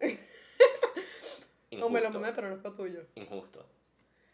O 1.82 1.88
me 1.88 2.00
lo 2.00 2.10
mamé, 2.10 2.32
pero 2.32 2.48
no 2.50 2.56
fue 2.58 2.70
tuyo. 2.72 3.00
Injusto. 3.16 3.66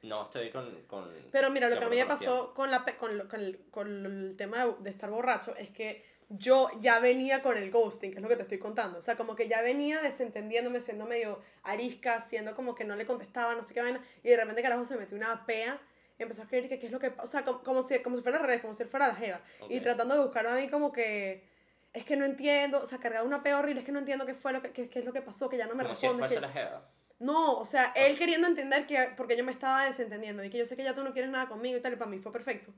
No 0.09 0.23
estoy 0.25 0.51
con... 0.51 0.83
con 0.87 1.09
Pero 1.31 1.51
mira, 1.51 1.69
lo 1.69 1.79
que 1.79 1.85
a 1.85 1.89
mí 1.89 1.97
me 1.97 2.07
pasó 2.07 2.55
con, 2.55 2.71
la, 2.71 2.85
con, 2.85 3.29
con 3.29 3.41
el, 3.41 3.59
con 3.71 4.07
el 4.07 4.37
tema 4.37 4.65
de, 4.65 4.75
de 4.81 4.91
estar 4.91 5.11
borracho 5.11 5.55
es 5.57 5.71
que 5.71 6.05
yo 6.31 6.71
ya 6.81 6.99
venía 7.01 7.43
con 7.43 7.57
el 7.57 7.71
ghosting, 7.71 8.11
que 8.11 8.17
es 8.19 8.23
lo 8.23 8.29
que 8.29 8.37
te 8.37 8.43
estoy 8.43 8.59
contando. 8.59 8.99
O 8.99 9.03
sea, 9.03 9.17
como 9.17 9.35
que 9.35 9.49
ya 9.49 9.63
venía 9.63 10.03
desentendiéndome, 10.03 10.81
siendo 10.81 11.07
medio 11.07 11.41
arisca, 11.63 12.21
siendo 12.21 12.55
como 12.55 12.75
que 12.75 12.85
no 12.85 12.97
le 12.97 13.07
contestaba, 13.07 13.55
no 13.55 13.63
sé 13.63 13.73
qué 13.73 13.81
vaina. 13.81 14.01
Y 14.23 14.29
de 14.29 14.37
repente, 14.37 14.61
carajo, 14.63 14.85
se 14.85 14.97
metió 14.97 15.17
una 15.17 15.47
pea 15.47 15.81
y 16.19 16.23
empezó 16.23 16.43
a 16.43 16.45
escribir 16.45 16.69
que 16.69 16.79
qué 16.79 16.87
es 16.87 16.93
lo 16.93 16.99
que. 17.01 17.13
O 17.23 17.27
sea, 17.27 17.45
como, 17.45 17.63
como, 17.63 17.83
si, 17.83 17.99
como 18.01 18.17
si 18.17 18.23
fuera 18.23 18.39
al 18.39 18.45
revés, 18.45 18.61
como 18.61 18.75
si 18.75 18.85
fuera 18.85 19.09
la 19.09 19.15
jeva. 19.15 19.41
Y 19.71 19.81
tratando 19.81 20.15
de 20.17 20.21
buscarme 20.23 20.51
a 20.51 20.55
mí 20.57 20.69
como 20.69 20.93
que... 20.93 21.47
Es 21.95 22.05
que 22.05 22.17
no 22.17 22.27
entiendo, 22.27 22.83
o 22.83 22.87
sea, 22.87 22.99
cargaba 22.99 23.27
una 23.27 23.43
pea 23.43 23.59
horrible, 23.59 23.81
es 23.81 23.87
que 23.87 23.93
no 23.93 23.99
entiendo 23.99 24.27
qué 24.27 24.35
fue 24.35 24.53
lo 24.53 24.61
que, 24.61 24.71
qué, 24.73 24.91
qué 24.91 24.99
es 24.99 25.05
lo 25.07 25.13
que 25.15 25.23
pasó, 25.23 25.49
que 25.49 25.57
ya 25.57 25.67
no 25.67 25.75
me 25.75 25.85
Como 25.85 25.97
si 25.97 26.03
responde. 26.07 26.19
fuese 26.29 26.35
que- 26.35 26.41
la 26.43 26.49
jeva. 26.51 26.87
No, 27.19 27.55
o 27.59 27.67
sea, 27.67 27.93
él 27.97 28.17
queriendo 28.17 28.47
entender 28.47 28.87
que 28.87 29.13
porque 29.17 29.37
yo 29.37 29.45
me 29.45 29.53
estaba 29.53 29.85
desentendiendo 29.87 30.45
y 30.45 30.51
que 30.51 30.59
yo 30.59 30.67
sé 30.67 30.77
que 30.77 30.85
ya 30.85 30.95
tú 30.95 31.03
no 31.03 31.13
quieres 31.13 31.31
nada 31.31 31.49
conmigo 31.49 31.77
y 31.77 31.81
tal, 31.81 31.93
y 31.93 31.97
para 31.97 32.11
mí 32.11 32.19
fue 32.19 32.33
perfecto. 32.33 32.73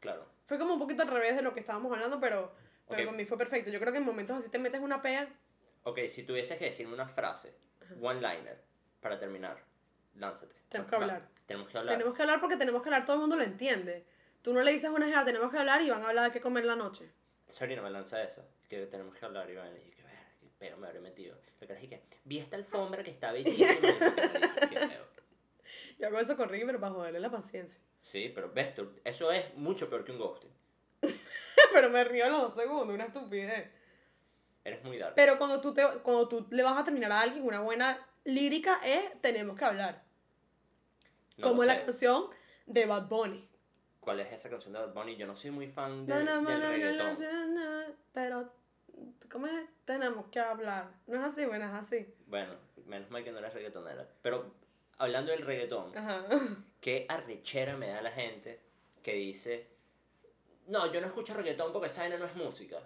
Claro. 0.00 0.26
Fue 0.46 0.58
como 0.58 0.74
un 0.74 0.78
poquito 0.80 1.02
al 1.02 1.08
revés 1.08 1.36
de 1.36 1.42
lo 1.42 1.52
que 1.54 1.60
estábamos 1.60 1.92
hablando, 1.92 2.20
pero, 2.20 2.52
pero 2.88 3.00
Ok. 3.02 3.06
para 3.06 3.16
mí 3.16 3.24
fue 3.24 3.38
perfecto. 3.38 3.70
Yo 3.70 3.78
creo 3.80 3.92
que 3.92 3.98
en 3.98 4.04
momentos 4.04 4.36
así 4.36 4.48
te 4.48 4.58
metes 4.58 4.80
una 4.80 5.02
pea. 5.02 5.28
Ok, 5.84 6.00
si 6.10 6.24
tuvieses 6.24 6.58
que 6.58 6.66
decirme 6.66 6.94
una 6.94 7.06
frase, 7.08 7.54
one-liner, 8.00 8.60
para 9.00 9.18
terminar, 9.18 9.56
lánzate. 10.14 10.54
Tenemos 10.68 10.90
que 10.90 10.96
hablar. 10.96 11.28
Tenemos 11.46 11.68
que 11.68 11.78
hablar. 11.78 11.94
Tenemos 11.94 12.14
que 12.16 12.22
hablar 12.22 12.40
porque 12.40 12.56
tenemos 12.56 12.82
que 12.82 12.88
hablar, 12.88 13.04
todo 13.04 13.14
el 13.14 13.20
mundo 13.20 13.36
lo 13.36 13.42
entiende. 13.42 14.04
Tú 14.42 14.52
no 14.52 14.62
le 14.62 14.72
dices 14.72 14.90
a 14.90 14.92
una 14.92 15.06
jeva, 15.06 15.24
tenemos 15.24 15.50
que 15.50 15.58
hablar 15.58 15.80
y 15.82 15.90
van 15.90 16.02
a 16.02 16.08
hablar 16.08 16.24
de 16.26 16.30
qué 16.32 16.40
comer 16.40 16.64
la 16.64 16.76
noche. 16.76 17.10
Sabrina 17.48 17.82
me 17.82 17.90
lanza 17.90 18.22
eso, 18.22 18.44
que 18.68 18.86
tenemos 18.86 19.14
que 19.14 19.24
hablar 19.24 19.48
y 19.50 19.54
van 19.54 19.68
a 19.68 19.70
decir 19.70 19.94
que 19.94 20.02
peo 20.58 20.76
me 20.76 20.86
habré 20.86 21.00
metido. 21.00 21.36
Lo 21.60 21.66
que 21.66 21.74
dije 21.74 21.88
que 21.88 22.02
vi 22.24 22.38
esta 22.38 22.56
alfombra 22.56 23.02
que 23.02 23.10
está 23.10 23.32
bellísima. 23.32 23.70
yo, 25.98 26.06
hago 26.06 26.18
eso 26.18 26.36
con 26.36 26.48
Ricky, 26.48 26.64
pero 26.64 26.80
para 26.80 26.92
joderle 26.92 27.20
la 27.20 27.30
paciencia. 27.30 27.80
Sí, 27.98 28.30
pero 28.34 28.52
ves 28.52 28.74
tú, 28.74 28.92
eso 29.04 29.32
es 29.32 29.54
mucho 29.54 29.88
peor 29.88 30.04
que 30.04 30.12
un 30.12 30.18
ghosting. 30.18 30.50
pero 31.72 31.90
me 31.90 32.04
río 32.04 32.24
a 32.24 32.28
los 32.28 32.42
dos 32.42 32.54
segundos, 32.54 32.94
una 32.94 33.04
estupidez. 33.04 33.70
Eres 34.64 34.82
muy 34.82 34.98
dark. 34.98 35.14
Pero 35.14 35.38
cuando 35.38 35.60
tú, 35.60 35.74
te, 35.74 35.82
cuando 36.02 36.28
tú 36.28 36.46
le 36.50 36.62
vas 36.62 36.76
a 36.76 36.84
terminar 36.84 37.12
a 37.12 37.20
alguien, 37.20 37.44
una 37.44 37.60
buena 37.60 38.04
lírica 38.24 38.80
es 38.84 39.20
tenemos 39.20 39.56
que 39.56 39.64
hablar. 39.64 40.02
No 41.36 41.48
como 41.48 41.64
la 41.64 41.84
canción 41.84 42.30
de 42.66 42.86
Bad 42.86 43.08
Bunny. 43.08 43.48
¿Cuál 44.00 44.20
es 44.20 44.32
esa 44.32 44.50
canción 44.50 44.72
de 44.72 44.80
Bad 44.80 44.94
Bunny? 44.94 45.16
Yo 45.16 45.26
no 45.26 45.36
soy 45.36 45.50
muy 45.50 45.68
fan 45.68 46.06
de, 46.06 46.14
del 46.14 46.62
reggaetón. 46.62 47.16
Pero, 48.12 48.52
¿cómo 49.30 49.46
es? 49.46 49.68
Tenemos 49.84 50.26
que 50.30 50.40
hablar. 50.40 50.88
No 51.06 51.16
es 51.18 51.22
así, 51.24 51.44
bueno, 51.44 51.64
es 51.66 51.72
así. 51.72 52.06
Bueno, 52.26 52.54
menos 52.86 53.10
mal 53.10 53.22
que 53.24 53.32
no 53.32 53.38
eres 53.38 53.54
reggaetonera. 53.54 54.06
Pero 54.22 54.52
hablando 54.98 55.32
del 55.32 55.42
reggaetón, 55.42 55.96
Ajá. 55.96 56.24
qué 56.80 57.06
arrechera 57.08 57.76
me 57.76 57.88
da 57.88 58.02
la 58.02 58.10
gente 58.12 58.60
que 59.02 59.14
dice, 59.14 59.66
no, 60.66 60.92
yo 60.92 61.00
no 61.00 61.06
escucho 61.06 61.34
reggaetón 61.34 61.72
porque 61.72 61.86
esa 61.88 62.02
vaina 62.02 62.18
no 62.18 62.26
es 62.26 62.34
música. 62.34 62.78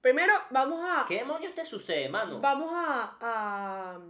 Primero, 0.00 0.32
vamos 0.50 0.80
a. 0.82 1.04
¿Qué 1.06 1.16
demonios 1.16 1.54
te 1.54 1.64
sucede, 1.64 2.08
mano? 2.08 2.40
Vamos 2.40 2.70
a. 2.72 3.16
a 3.20 4.00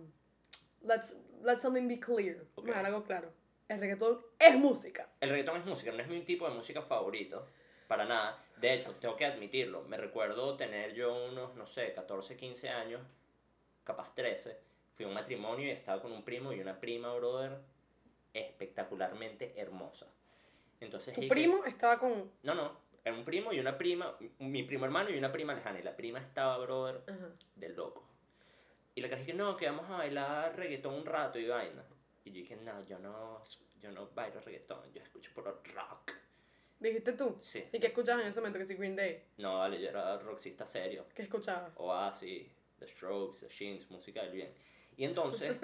let's, 0.83 1.17
let 1.43 1.59
something 1.61 1.89
be 1.89 1.99
clear. 1.99 2.37
Vamos 2.37 2.49
a 2.57 2.61
Ok. 2.61 2.67
dejar 2.67 2.87
algo 2.87 3.03
claro. 3.05 3.33
El 3.69 3.81
reggaetón 3.81 4.21
es 4.39 4.57
música. 4.57 5.09
El 5.21 5.31
reggaetón 5.31 5.57
es 5.61 5.67
música, 5.67 5.93
no 5.93 5.99
es 6.01 6.09
mi 6.09 6.23
tipo 6.23 6.49
de 6.49 6.55
música 6.55 6.83
favorito, 6.83 7.47
para 7.89 8.05
nada. 8.05 8.39
De 8.61 8.75
hecho, 8.75 8.95
tengo 8.97 9.17
que 9.17 9.25
admitirlo, 9.25 9.83
me 9.85 9.97
recuerdo 9.97 10.57
tener 10.57 10.93
yo 10.93 11.15
unos, 11.27 11.55
no 11.55 11.67
sé, 11.67 11.95
14, 11.95 12.37
15 12.37 12.69
años, 12.69 13.01
capaz 13.85 14.15
13, 14.15 14.59
fui 14.95 15.07
a 15.07 15.09
un 15.09 15.15
matrimonio 15.15 15.67
y 15.67 15.71
estaba 15.71 16.03
con 16.03 16.13
un 16.13 16.23
primo 16.23 16.53
y 16.53 16.61
una 16.61 16.79
prima, 16.79 17.15
brother, 17.15 17.59
espectacularmente 18.35 19.55
hermosa. 19.57 20.07
Entonces, 20.79 21.15
Tu 21.15 21.27
primo 21.27 21.65
estaba 21.65 21.99
con. 21.99 22.31
No, 22.43 22.55
no, 22.55 22.77
era 23.03 23.17
un 23.17 23.25
primo 23.25 23.53
y 23.53 23.61
una 23.61 23.79
prima, 23.79 24.15
mi 24.39 24.63
primo 24.63 24.85
hermano 24.85 25.09
y 25.09 25.17
una 25.17 25.33
prima 25.33 25.55
lejana, 25.55 25.79
y 25.79 25.83
la 25.83 25.97
prima 25.97 26.19
estaba, 26.19 26.59
brother, 26.59 27.01
Ajá. 27.07 27.29
del 27.57 27.75
loco. 27.75 28.05
Y 28.95 29.01
la 29.01 29.09
cara 29.09 29.21
dije, 29.21 29.35
no, 29.35 29.57
que 29.57 29.67
vamos 29.67 29.89
a 29.89 29.97
bailar 29.99 30.55
reggaetón 30.57 30.95
un 30.95 31.07
rato 31.07 31.39
y 31.39 31.47
vaina. 31.47 31.83
Y 32.25 32.31
yo 32.31 32.37
dije, 32.37 32.57
no, 32.57 32.85
yo 32.85 32.99
no, 32.99 33.43
yo 33.81 33.91
no 33.91 34.09
bailo 34.15 34.41
reggaetón, 34.41 34.93
yo 34.93 35.03
escucho 35.03 35.31
puro 35.33 35.63
rock. 35.75 36.13
Dijiste 36.81 37.13
tú. 37.13 37.37
Sí. 37.43 37.63
¿Y 37.73 37.79
qué 37.79 37.89
escuchabas 37.89 38.23
en 38.25 38.31
ese 38.31 38.41
momento? 38.41 38.59
Que 38.59 38.67
si 38.67 38.75
Green 38.75 38.97
Day. 38.97 39.23
No, 39.37 39.59
vale, 39.59 39.81
yo 39.81 39.89
era 39.91 40.19
rockcista 40.19 40.67
serio. 40.67 41.05
¿Qué 41.15 41.23
escuchabas? 41.23 41.73
Oasis, 41.77 42.47
The 42.79 42.89
Strokes, 42.89 43.41
The 43.41 43.49
Shins, 43.49 43.91
música 43.91 44.23
del 44.23 44.33
bien. 44.33 44.49
Y 44.97 45.05
entonces 45.05 45.57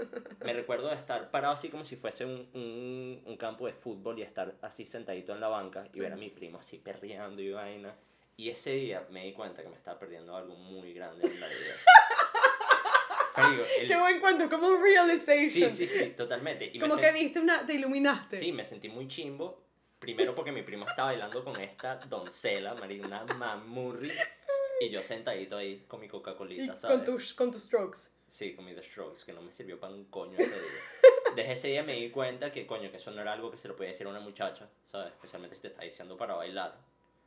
me 0.45 0.53
recuerdo 0.53 0.89
de 0.89 0.95
estar 0.95 1.31
parado 1.31 1.55
así 1.55 1.69
como 1.69 1.85
si 1.85 1.97
fuese 1.97 2.25
un, 2.25 2.49
un, 2.55 3.23
un 3.27 3.37
campo 3.37 3.67
de 3.67 3.73
fútbol 3.75 4.19
y 4.19 4.23
estar 4.23 4.55
así 4.63 4.85
sentadito 4.87 5.33
en 5.33 5.41
la 5.41 5.49
banca 5.49 5.87
y 5.93 6.01
ver 6.01 6.13
a 6.13 6.17
mi 6.17 6.31
primo 6.31 6.59
así 6.59 6.79
perreando 6.79 7.43
y 7.43 7.51
vaina. 7.53 7.95
Y 8.39 8.51
ese 8.51 8.73
día 8.73 9.07
me 9.11 9.25
di 9.25 9.33
cuenta 9.33 9.63
que 9.63 9.69
me 9.69 9.77
estaba 9.77 9.99
perdiendo 9.99 10.37
algo 10.37 10.55
muy 10.55 10.93
grande 10.95 11.27
en 11.27 11.41
la 11.41 11.47
vida. 11.49 11.75
Marico, 13.37 13.65
el- 13.79 13.89
Qué 13.89 13.97
buen 13.99 14.21
cuento, 14.21 14.49
como 14.49 14.69
un 14.69 14.83
realization. 14.83 15.71
Sí, 15.71 15.71
sí, 15.71 15.87
sí, 15.87 16.11
totalmente. 16.17 16.67
Y 16.73 16.79
me 16.79 16.89
Como 16.89 16.97
sen- 16.97 17.01
que 17.03 17.13
viste 17.13 17.41
una. 17.41 17.67
Te 17.67 17.75
iluminaste. 17.75 18.39
Sí, 18.39 18.53
me 18.53 18.65
sentí 18.65 18.89
muy 18.89 19.07
chimbo. 19.09 19.66
Primero 19.99 20.35
porque 20.35 20.53
mi 20.53 20.63
primo 20.63 20.85
estaba 20.85 21.09
bailando 21.09 21.43
con 21.43 21.61
esta 21.61 21.97
doncella, 21.97 22.75
María, 22.75 23.05
una 23.05 23.25
mamurri. 23.25 24.13
Y 24.81 24.91
yo 24.91 25.03
sentadito 25.03 25.57
ahí 25.57 25.85
con 25.89 26.01
mi 26.01 26.09
Coca-Colita, 26.09 26.79
¿sabes? 26.79 26.97
con 26.97 27.05
tus, 27.05 27.33
con 27.33 27.51
tus 27.51 27.63
strokes. 27.63 28.11
Sí, 28.29 28.55
con 28.55 28.65
mi 28.65 28.75
The 28.75 28.83
Strokes, 28.83 29.25
que 29.25 29.33
no 29.33 29.41
me 29.41 29.53
sirvió 29.53 29.79
para 29.79 29.95
un 29.95 30.05
coño 30.07 30.35
ese 30.39 30.51
día. 30.51 30.81
Desde 31.37 31.53
ese 31.53 31.69
día 31.69 31.83
me 31.83 31.95
di 31.95 32.11
cuenta 32.11 32.51
que, 32.51 32.67
coño, 32.67 32.91
que 32.91 32.97
eso 32.97 33.11
no 33.11 33.23
era 33.23 33.33
algo 33.33 33.51
que 33.51 33.57
se 33.57 33.69
lo 33.69 33.77
podía 33.77 33.91
decir 33.91 34.07
a 34.07 34.11
una 34.11 34.21
muchacha, 34.21 34.69
¿sabes? 34.87 35.13
Especialmente 35.13 35.55
si 35.57 35.63
te 35.63 35.69
está 35.69 35.83
diciendo 35.83 36.17
para 36.17 36.35
bailar. 36.35 36.77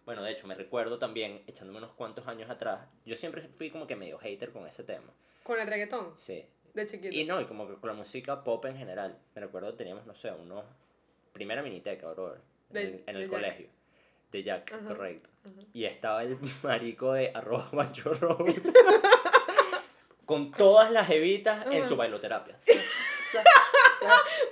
Bueno, 0.05 0.23
de 0.23 0.31
hecho, 0.31 0.47
me 0.47 0.55
recuerdo 0.55 0.97
también, 0.97 1.43
echándome 1.47 1.77
unos 1.77 1.93
cuantos 1.93 2.27
años 2.27 2.49
atrás, 2.49 2.87
yo 3.05 3.15
siempre 3.15 3.47
fui 3.47 3.69
como 3.69 3.87
que 3.87 3.95
medio 3.95 4.17
hater 4.17 4.51
con 4.51 4.67
ese 4.67 4.83
tema. 4.83 5.13
Con 5.43 5.59
el 5.59 5.67
reggaetón. 5.67 6.17
Sí. 6.17 6.45
De 6.73 6.85
chiquito. 6.85 7.15
Y 7.15 7.23
no, 7.25 7.39
y 7.39 7.45
como 7.45 7.67
que 7.67 7.75
con 7.75 7.89
la 7.89 7.95
música 7.95 8.43
pop 8.43 8.65
en 8.65 8.77
general. 8.77 9.17
Me 9.35 9.41
recuerdo 9.41 9.73
teníamos, 9.75 10.05
no 10.05 10.15
sé, 10.15 10.31
unos... 10.31 10.65
Primera 11.33 11.61
miniteca, 11.61 12.11
brother. 12.11 12.41
De- 12.69 12.81
en, 12.81 13.03
en 13.05 13.05
de 13.05 13.11
el 13.11 13.19
Jack. 13.21 13.29
colegio. 13.29 13.67
De 14.31 14.43
Jack, 14.43 14.73
Ajá. 14.73 14.85
correcto. 14.87 15.29
Ajá. 15.45 15.61
Y 15.73 15.85
estaba 15.85 16.23
el 16.23 16.37
marico 16.63 17.13
de 17.13 17.31
arroba 17.33 17.67
macho 17.73 18.11
con 20.25 20.51
todas 20.51 20.91
las 20.91 21.09
evitas 21.09 21.65
en 21.71 21.87
su 21.87 21.95
bailoterapia. 21.95 22.55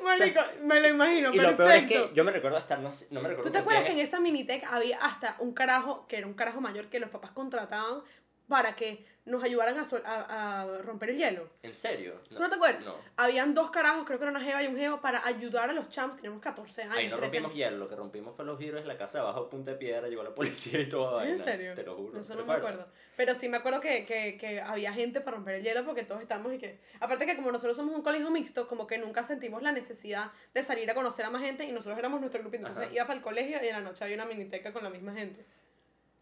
Marico, 0.04 0.42
me 0.64 0.80
lo 0.82 0.88
imagino, 0.90 1.30
y 1.34 1.38
perfecto. 1.38 1.52
lo 1.52 1.58
peor 1.58 1.72
es 1.72 1.86
que 1.88 2.12
yo 2.14 2.24
me 2.24 2.32
recuerdo 2.32 2.58
estar, 2.58 2.80
no, 2.80 2.92
no 3.12 3.22
me 3.22 3.30
recuerdo 3.30 3.50
¿Tú 3.50 3.54
te 3.54 3.60
acuerdas 3.60 3.86
que 3.86 3.92
en 3.92 4.00
esa 4.00 4.20
minitec 4.20 4.64
había 4.70 4.98
hasta 5.00 5.36
un 5.40 5.54
carajo, 5.54 6.06
que 6.08 6.18
era 6.18 6.28
un 6.28 6.34
carajo 6.34 6.60
mayor 6.62 6.88
que 6.88 7.00
los 7.00 7.10
papás 7.10 7.32
contrataban 7.32 8.02
para 8.48 8.76
que 8.76 9.06
nos 9.26 9.44
ayudaran 9.44 9.78
a, 9.78 9.84
sol- 9.84 10.04
a, 10.06 10.62
a 10.62 10.78
romper 10.84 11.10
el 11.10 11.18
hielo? 11.18 11.50
¿En 11.62 11.76
serio? 11.76 12.22
¿Tú 12.30 12.40
no 12.40 12.48
te 12.48 12.56
acuerdas? 12.56 12.86
No. 12.86 12.96
Habían 13.18 13.54
dos 13.54 13.70
carajos, 13.72 14.06
creo 14.06 14.18
que 14.18 14.24
era 14.24 14.32
una 14.32 14.40
jeva 14.42 14.64
y 14.64 14.68
un 14.68 14.78
jevo, 14.78 15.02
para 15.02 15.26
ayudar 15.28 15.70
a 15.70 15.74
los 15.74 15.90
champs. 15.90 16.16
Teníamos 16.16 16.42
14 16.42 16.84
años, 16.84 16.96
Ahí 16.98 17.10
no 17.10 17.18
13 17.18 17.22
rompimos 17.40 17.52
años. 17.52 17.58
hielo, 17.58 17.78
lo 17.78 17.90
que 17.90 17.96
rompimos 17.98 18.36
fue 18.38 18.46
los 18.46 18.58
giros 18.58 18.82
en 18.82 18.88
la 18.88 18.98
casa 18.98 19.18
de 19.18 19.24
abajo, 19.26 19.50
punta 19.50 19.72
de 19.72 19.78
piedra, 19.78 20.08
llegó 20.08 20.24
la 20.24 20.34
policía 20.34 20.80
y 20.80 20.88
toda 20.88 21.24
¿En 21.24 21.32
vaina. 21.32 21.44
serio? 21.44 21.74
Te 21.76 21.84
lo 21.84 21.96
juro. 21.98 22.20
Eso 22.22 22.34
¿te 22.36 22.40
no 22.40 22.46
me 22.46 22.54
acuerdo. 22.54 22.88
Pero 23.18 23.36
sí 23.36 23.50
me 23.50 23.58
acuerdo 23.58 23.82
que, 23.82 24.06
que, 24.06 24.38
que 24.38 24.62
había 24.62 24.94
gente 24.94 25.20
para 25.20 25.36
romper 25.36 25.56
el 25.56 25.64
hielo 25.64 25.84
porque 25.84 26.04
todos 26.04 26.22
estamos 26.22 26.54
y 26.54 26.58
que... 26.58 26.80
Aparte 27.02 27.26
que 27.26 27.36
como 27.36 27.52
nosotros 27.52 27.76
somos 27.76 27.94
un 27.96 28.04
colegio 28.04 28.30
mixto, 28.32 28.66
como 28.70 28.88
que 28.88 28.98
nunca 28.98 29.24
sentimos 29.24 29.62
la 29.62 29.74
necesidad 29.74 30.32
de 30.54 30.64
salir 30.64 30.90
a 30.90 30.94
conocer 30.94 31.26
a 31.26 31.30
más 31.32 31.42
gente 31.42 31.66
y 31.66 31.74
nosotros 31.74 32.00
éramos 32.00 32.22
nuestro 32.22 32.40
grupito. 32.42 32.60
Entonces 32.66 32.86
Ajá. 32.86 32.94
iba 32.96 33.04
para 33.08 33.18
el 33.18 33.24
colegio 33.24 33.58
y 33.62 33.68
en 33.68 33.74
la 33.74 33.82
noche 33.82 34.06
había 34.06 34.16
una 34.16 34.26
miniteca 34.26 34.72
con 34.72 34.84
la 34.86 34.90
misma 34.90 35.14
gente. 35.14 35.44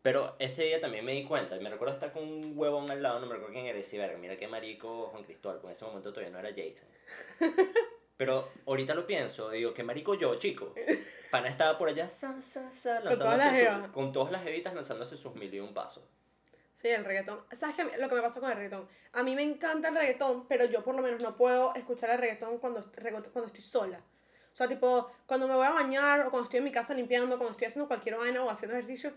Pero 0.06 0.36
ese 0.38 0.66
día 0.66 0.80
también 0.80 1.04
me 1.04 1.14
di 1.14 1.24
cuenta, 1.24 1.56
me 1.56 1.68
recuerdo 1.68 1.96
estar 1.96 2.12
con 2.14 2.22
un 2.22 2.54
huevón 2.56 2.92
al 2.92 3.02
lado, 3.02 3.20
no 3.20 3.26
me 3.26 3.34
recuerdo 3.34 3.54
quién 3.56 3.66
era, 3.66 3.76
y 3.80 3.82
decir, 3.82 4.00
verga, 4.00 4.20
mira 4.20 4.38
qué 4.38 4.48
marico 4.48 5.08
Juan 5.08 5.24
Cristóbal, 5.24 5.56
porque 5.58 5.70
en 5.70 5.74
ese 5.74 5.86
momento 5.86 6.14
todavía 6.14 6.32
no 6.32 6.38
era 6.48 6.50
Jason. 6.56 6.88
Pero 8.18 8.48
ahorita 8.68 8.94
lo 8.94 9.08
pienso, 9.08 9.50
digo, 9.50 9.74
qué 9.74 9.82
marico 9.82 10.14
yo, 10.14 10.36
chico. 10.36 10.76
Pana 11.32 11.48
estaba 11.48 11.76
por 11.80 11.90
allá, 11.90 12.08
sa, 12.08 12.40
sa, 12.40 12.72
sa, 12.72 13.02
todas 13.02 13.18
lanzándose 13.20 13.38
las 13.38 13.50
su- 13.50 13.56
jevas. 13.56 13.92
con 13.94 14.12
todas 14.12 14.32
las 14.32 14.46
evitas 14.46 14.76
lanzándose 14.76 15.18
sus 15.18 15.34
mil 15.34 15.52
y 15.52 15.60
un 15.60 15.74
pasos. 15.74 16.04
Sí, 16.76 16.88
el 16.90 17.04
reggaetón. 17.04 17.40
¿Sabes 17.52 17.76
qué? 17.76 17.84
lo 17.98 18.08
que 18.08 18.14
me 18.16 18.22
pasa 18.22 18.40
con 18.40 18.52
el 18.52 18.58
reggaetón? 18.58 18.88
A 19.14 19.24
mí 19.24 19.36
me 19.36 19.42
encanta 19.42 19.88
el 19.88 19.96
reggaetón, 19.96 20.48
pero 20.48 20.66
yo 20.66 20.84
por 20.84 20.94
lo 20.94 21.02
menos 21.02 21.20
no 21.20 21.36
puedo 21.36 21.74
escuchar 21.74 22.12
el 22.12 22.20
reggaetón 22.20 22.60
cuando, 22.60 22.84
cuando 23.34 23.48
estoy 23.48 23.64
sola. 23.64 23.98
O 24.54 24.56
sea, 24.56 24.68
tipo, 24.68 25.12
cuando 25.26 25.48
me 25.48 25.56
voy 25.56 25.66
a 25.66 25.72
bañar 25.72 26.22
o 26.28 26.30
cuando 26.30 26.44
estoy 26.44 26.60
en 26.60 26.66
mi 26.66 26.72
casa 26.72 26.94
limpiando, 26.94 27.38
cuando 27.38 27.54
estoy 27.54 27.68
haciendo 27.68 27.88
cualquier 27.88 28.18
vaina 28.18 28.44
o 28.44 28.50
haciendo 28.52 28.76
ejercicio, 28.78 29.12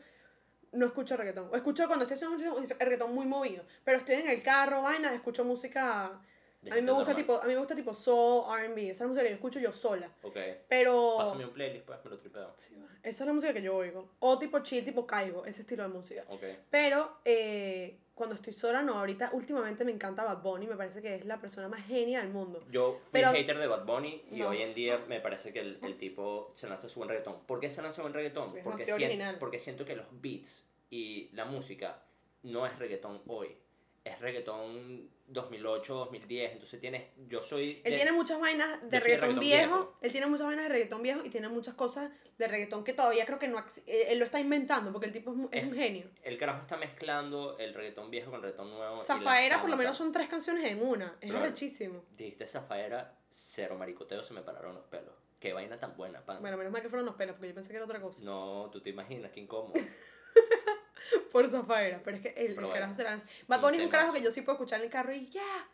no 0.72 0.86
escucho 0.86 1.16
reggaetón. 1.16 1.48
O 1.50 1.56
escucho 1.56 1.86
cuando 1.86 2.04
estoy 2.04 2.16
haciendo 2.16 2.60
reggaetón 2.78 3.14
muy 3.14 3.26
movido. 3.26 3.64
Pero 3.84 3.98
estoy 3.98 4.16
en 4.16 4.28
el 4.28 4.42
carro, 4.42 4.82
vaina, 4.82 5.14
escucho 5.14 5.44
música... 5.44 6.20
A 6.62 6.74
mí 6.74 6.82
me 6.82 6.90
gusta 6.92 7.12
normal. 7.12 7.16
tipo, 7.16 7.34
a 7.40 7.44
mí 7.44 7.52
me 7.54 7.58
gusta 7.58 7.74
tipo 7.76 7.94
soul, 7.94 8.44
R&B, 8.60 8.82
esa 8.90 8.92
es 8.92 9.00
la 9.00 9.06
música 9.06 9.22
que 9.22 9.28
yo 9.30 9.34
escucho 9.36 9.60
yo 9.60 9.72
sola. 9.72 10.10
Ok, 10.22 10.36
Pero 10.68 11.14
pásame 11.18 11.44
un 11.44 11.52
playlist, 11.52 11.86
pues, 11.86 11.98
me 12.04 12.10
lo 12.10 12.18
tripeo. 12.18 12.52
Sí, 12.56 12.74
esa 13.02 13.22
es 13.24 13.26
la 13.26 13.32
música 13.32 13.52
que 13.52 13.62
yo 13.62 13.76
oigo. 13.76 14.10
O 14.18 14.38
tipo 14.38 14.58
chill, 14.60 14.84
tipo 14.84 15.06
caigo, 15.06 15.46
ese 15.46 15.62
estilo 15.62 15.84
de 15.84 15.88
música. 15.90 16.24
Ok. 16.28 16.42
Pero 16.68 17.18
eh, 17.24 17.96
cuando 18.14 18.34
estoy 18.34 18.52
sola, 18.52 18.82
no. 18.82 18.98
Ahorita, 18.98 19.30
últimamente 19.32 19.84
me 19.84 19.92
encanta 19.92 20.24
Bad 20.24 20.42
Bunny. 20.42 20.66
Me 20.66 20.74
parece 20.74 21.00
que 21.00 21.14
es 21.14 21.24
la 21.24 21.40
persona 21.40 21.68
más 21.68 21.86
genia 21.86 22.20
del 22.20 22.30
mundo. 22.30 22.64
Yo 22.72 22.98
fui 23.04 23.20
Pero- 23.20 23.30
hater 23.30 23.56
de 23.56 23.66
Bad 23.68 23.86
Bunny 23.86 24.24
y 24.32 24.40
No. 24.40 24.48
hoy 24.48 24.60
en 24.60 24.74
día 24.74 24.98
me 25.08 25.20
parece 25.20 25.52
que 25.52 25.60
el, 25.60 25.78
el 25.82 25.96
tipo 25.96 26.50
se 26.56 26.68
lanza 26.68 26.88
su 26.88 26.98
buen 26.98 27.08
reggaetón. 27.08 27.38
¿Por 27.46 27.60
qué 27.60 27.70
se 27.70 27.80
lanza 27.82 28.02
buen 28.02 28.12
reggaetón? 28.12 28.46
Porque 28.50 28.62
Porque, 28.64 28.78
demasiado 28.84 28.98
sien- 28.98 29.06
original. 29.10 29.36
porque 29.38 29.58
siento 29.60 29.84
que 29.84 29.94
los 29.94 30.06
beats 30.20 30.66
y 30.90 31.30
la 31.34 31.44
música 31.44 32.02
no 32.42 32.66
es 32.66 32.76
reggaetón 32.80 33.22
hoy. 33.28 33.56
Es 34.12 34.20
reggaetón 34.20 35.10
2008, 35.26 35.94
2010. 35.94 36.52
Entonces 36.52 36.80
tienes. 36.80 37.04
Yo 37.28 37.42
soy. 37.42 37.80
Él 37.84 37.90
de- 37.92 37.96
tiene 37.96 38.12
muchas 38.12 38.40
vainas 38.40 38.80
de 38.82 39.00
reggaetón 39.00 39.02
reggaetón 39.36 39.40
viejo. 39.40 39.76
viejo. 39.76 39.98
Él 40.00 40.12
tiene 40.12 40.26
muchas 40.26 40.46
vainas 40.46 40.64
de 40.66 40.68
reggaetón 40.70 41.02
viejo 41.02 41.24
y 41.24 41.30
tiene 41.30 41.48
muchas 41.48 41.74
cosas 41.74 42.10
de 42.38 42.48
reggaetón 42.48 42.84
que 42.84 42.92
todavía 42.92 43.26
creo 43.26 43.38
que 43.38 43.48
no 43.48 43.58
eh, 43.86 44.06
Él 44.08 44.18
lo 44.18 44.24
está 44.24 44.40
inventando 44.40 44.92
porque 44.92 45.06
el 45.08 45.12
tipo 45.12 45.32
es, 45.32 45.38
es 45.52 45.62
Es- 45.62 45.68
un 45.68 45.74
genio. 45.74 46.06
El 46.22 46.38
carajo 46.38 46.62
está 46.62 46.76
mezclando 46.76 47.58
el 47.58 47.74
reggaetón 47.74 48.10
viejo 48.10 48.30
con 48.30 48.36
el 48.38 48.42
reggaetón 48.44 48.70
nuevo. 48.70 49.02
Zafaera, 49.02 49.60
por 49.60 49.70
lo 49.70 49.76
menos 49.76 49.96
son 49.96 50.12
tres 50.12 50.28
canciones 50.28 50.64
en 50.64 50.80
una. 50.82 51.16
Es 51.20 51.30
Claro. 51.30 51.44
arrechísimo. 51.44 52.04
Dijiste 52.16 52.46
Zafaera, 52.46 53.16
cero 53.28 53.76
maricoteo, 53.78 54.22
se 54.22 54.32
me 54.34 54.42
pararon 54.42 54.74
los 54.76 54.84
pelos. 54.86 55.14
Qué 55.40 55.52
vaina 55.52 55.78
tan 55.78 55.96
buena, 55.96 56.20
pan. 56.24 56.40
Bueno, 56.40 56.56
menos 56.56 56.72
mal 56.72 56.82
que 56.82 56.88
fueron 56.88 57.06
los 57.06 57.14
pelos 57.14 57.36
porque 57.36 57.48
yo 57.48 57.54
pensé 57.54 57.70
que 57.70 57.76
era 57.76 57.84
otra 57.84 58.00
cosa. 58.00 58.24
No, 58.24 58.68
tú 58.72 58.80
te 58.80 58.90
imaginas, 58.90 59.30
qué 59.30 59.38
incómodo. 59.40 59.74
Por 61.32 61.48
Zafaera. 61.48 62.00
Pero 62.04 62.16
es 62.16 62.22
que 62.22 62.28
el, 62.30 62.46
el 62.48 62.54
Pero 62.54 62.68
carajo 62.68 62.80
bueno, 62.92 62.94
se 62.94 63.04
lanza. 63.04 63.26
Bad 63.46 63.58
un 63.58 63.62
Bunny 63.62 63.78
es 63.78 63.84
un 63.84 63.90
carajo 63.90 64.12
que 64.12 64.22
yo 64.22 64.30
sí 64.30 64.42
puedo 64.42 64.56
escuchar 64.56 64.80
en 64.80 64.86
el 64.86 64.90
carro 64.90 65.12
y 65.12 65.28
ya. 65.28 65.66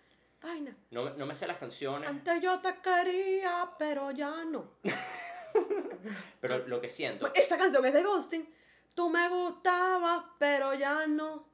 vaina. 0.43 0.77
No, 0.91 1.05
me- 1.05 1.11
no 1.13 1.27
me 1.27 1.35
sé 1.35 1.47
las 1.47 1.59
canciones, 1.59 2.09
Antes 2.09 2.41
yo 2.43 2.61
te 2.61 2.75
quería, 2.83 3.71
pero 3.79 4.11
ya 4.11 4.45
no. 4.45 4.73
pero 6.41 6.67
lo 6.67 6.81
que 6.81 6.91
siento. 6.91 7.29
Pues 7.31 7.45
esa 7.47 7.57
canción 7.57 7.85
es 7.87 7.93
de 7.95 8.03
Ghosting. 8.03 8.55
Tú 8.95 9.09
me 9.11 9.29
gustabas, 9.29 10.25
pero 10.39 10.75
ya 10.75 11.07
no. 11.07 11.47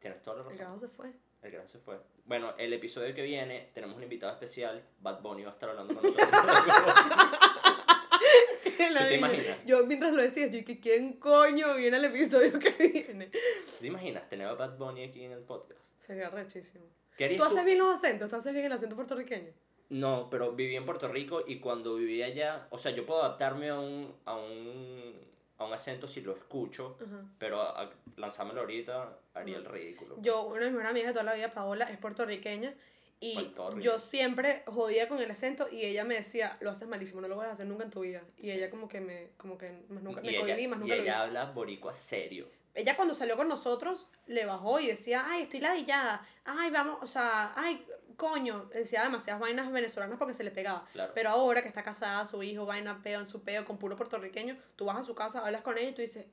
Tienes 0.00 0.22
toda 0.22 0.36
la 0.36 0.42
El 0.42 0.46
razón. 0.48 0.58
carajo 0.58 0.78
se 0.78 0.88
fue. 0.88 1.12
El 1.42 1.52
gran 1.52 1.68
se 1.68 1.78
fue. 1.78 2.00
Bueno, 2.24 2.54
el 2.58 2.72
episodio 2.72 3.14
que 3.14 3.22
viene 3.22 3.70
tenemos 3.72 3.96
un 3.96 4.02
invitado 4.02 4.32
especial. 4.32 4.84
Bad 5.00 5.20
Bunny 5.20 5.44
va 5.44 5.50
a 5.50 5.52
estar 5.52 5.70
hablando 5.70 5.94
con 5.94 6.02
nosotros. 6.02 6.28
La 8.92 9.00
te 9.00 9.04
dije. 9.08 9.18
imaginas? 9.18 9.64
Yo 9.66 9.86
mientras 9.86 10.12
lo 10.12 10.22
decía, 10.22 10.46
yo 10.46 10.52
dije, 10.52 10.80
¿quién 10.80 11.14
coño 11.14 11.74
viene 11.76 11.96
el 11.96 12.04
episodio 12.06 12.58
que 12.58 12.70
viene? 12.70 13.30
¿Te 13.80 13.86
imaginas 13.86 14.28
tener 14.28 14.46
a 14.46 14.54
Bad 14.54 14.76
Bunny 14.78 15.04
aquí 15.04 15.24
en 15.24 15.32
el 15.32 15.40
podcast? 15.40 15.80
Sería 15.98 16.30
rechísimo. 16.30 16.84
¿Qué 17.16 17.30
¿Tú 17.30 17.36
tú? 17.36 17.42
haces 17.44 17.64
bien 17.64 17.78
los 17.78 17.88
acentos? 17.96 18.30
¿Tú 18.30 18.36
haces 18.36 18.52
bien 18.52 18.66
el 18.66 18.72
acento 18.72 18.94
puertorriqueño? 18.96 19.52
No, 19.90 20.28
pero 20.30 20.52
viví 20.52 20.76
en 20.76 20.84
Puerto 20.84 21.08
Rico 21.08 21.42
y 21.46 21.58
cuando 21.60 21.94
vivía 21.96 22.26
allá, 22.26 22.66
o 22.70 22.78
sea, 22.78 22.92
yo 22.92 23.06
puedo 23.06 23.22
adaptarme 23.22 23.70
a 23.70 23.78
un, 23.80 24.14
a 24.26 24.36
un, 24.36 25.14
a 25.56 25.64
un 25.64 25.72
acento 25.72 26.06
si 26.06 26.20
lo 26.20 26.32
escucho, 26.32 26.96
Ajá. 27.04 27.24
pero 27.38 27.62
a, 27.62 27.82
a 27.84 27.90
lanzármelo 28.16 28.60
ahorita 28.60 29.16
haría 29.34 29.56
el 29.56 29.64
ridículo. 29.64 30.16
Yo, 30.20 30.42
una 30.46 30.60
de 30.60 30.66
mis 30.66 30.72
mejores 30.72 30.90
amigas 30.90 31.08
de 31.08 31.12
toda 31.14 31.24
la 31.24 31.34
vida, 31.34 31.52
Paola, 31.54 31.86
es 31.90 31.96
puertorriqueña. 31.98 32.74
Y 33.20 33.52
yo 33.80 33.98
siempre 33.98 34.62
jodía 34.66 35.08
con 35.08 35.18
el 35.20 35.30
acento 35.30 35.68
y 35.70 35.84
ella 35.84 36.04
me 36.04 36.14
decía, 36.14 36.56
lo 36.60 36.70
haces 36.70 36.86
malísimo, 36.86 37.20
no 37.20 37.28
lo 37.28 37.36
vas 37.36 37.48
a 37.48 37.52
hacer 37.52 37.66
nunca 37.66 37.84
en 37.84 37.90
tu 37.90 38.00
vida. 38.00 38.22
Y 38.36 38.50
ella 38.50 38.70
como 38.70 38.88
que 38.88 39.00
me, 39.00 39.30
como 39.36 39.58
que 39.58 39.82
más 39.88 40.02
nunca, 40.02 40.20
y 40.22 40.30
me 40.30 40.40
cohibí, 40.40 40.68
más 40.68 40.78
y 40.78 40.80
nunca 40.82 40.96
lo 40.96 41.02
ella 41.02 41.22
habla 41.22 41.44
boricua 41.46 41.94
serio. 41.94 42.48
Ella 42.74 42.94
cuando 42.94 43.14
salió 43.14 43.36
con 43.36 43.48
nosotros 43.48 44.06
le 44.26 44.46
bajó 44.46 44.78
y 44.78 44.86
decía, 44.86 45.24
ay, 45.26 45.42
estoy 45.42 45.58
ladillada, 45.58 46.24
ay, 46.44 46.70
vamos, 46.70 46.98
o 47.02 47.06
sea, 47.08 47.52
ay, 47.56 47.84
coño, 48.16 48.66
decía 48.66 49.02
demasiadas 49.02 49.40
vainas 49.40 49.72
venezolanas 49.72 50.16
porque 50.16 50.34
se 50.34 50.44
le 50.44 50.52
pegaba. 50.52 50.86
Claro. 50.92 51.12
Pero 51.14 51.30
ahora 51.30 51.62
que 51.62 51.68
está 51.68 51.82
casada, 51.82 52.24
su 52.24 52.40
hijo, 52.42 52.66
vaina, 52.66 53.00
peo 53.02 53.18
en 53.18 53.26
su 53.26 53.42
peo, 53.42 53.64
con 53.64 53.78
puro 53.78 53.96
puertorriqueño, 53.96 54.56
tú 54.76 54.84
vas 54.84 54.96
a 54.96 55.02
su 55.02 55.16
casa, 55.16 55.44
hablas 55.44 55.62
con 55.62 55.76
ella 55.76 55.88
y 55.88 55.94
tú 55.94 56.02
dices, 56.02 56.26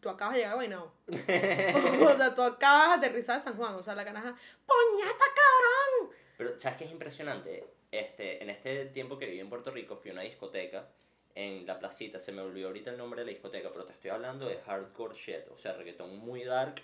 tú 0.00 0.08
acabas 0.08 0.34
de 0.34 0.40
llegar 0.40 0.52
a 0.52 0.56
Guaynabo. 0.56 0.92
o 1.08 2.16
sea, 2.16 2.34
tú 2.34 2.42
acabas 2.42 3.00
de 3.00 3.06
aterrizar 3.06 3.38
de 3.38 3.44
San 3.44 3.56
Juan, 3.56 3.74
o 3.74 3.82
sea, 3.82 3.94
la 3.94 4.04
canaja, 4.04 4.36
¡poñata, 4.66 5.24
cabrón! 5.34 6.16
Pero, 6.36 6.58
¿sabes 6.58 6.78
qué 6.78 6.84
es 6.84 6.90
impresionante? 6.90 7.64
Este, 7.90 8.42
en 8.42 8.50
este 8.50 8.86
tiempo 8.86 9.18
que 9.18 9.26
viví 9.26 9.40
en 9.40 9.48
Puerto 9.48 9.70
Rico, 9.70 9.96
fui 9.96 10.10
a 10.10 10.14
una 10.14 10.22
discoteca 10.22 10.88
en 11.34 11.66
la 11.66 11.78
placita. 11.78 12.18
Se 12.18 12.32
me 12.32 12.42
olvidó 12.42 12.68
ahorita 12.68 12.90
el 12.90 12.98
nombre 12.98 13.20
de 13.20 13.26
la 13.26 13.32
discoteca, 13.32 13.70
pero 13.72 13.84
te 13.84 13.92
estoy 13.92 14.10
hablando 14.10 14.48
de 14.48 14.58
hardcore 14.58 15.14
shit. 15.14 15.48
O 15.50 15.58
sea, 15.58 15.72
reggaetón 15.74 16.18
muy 16.18 16.44
dark. 16.44 16.82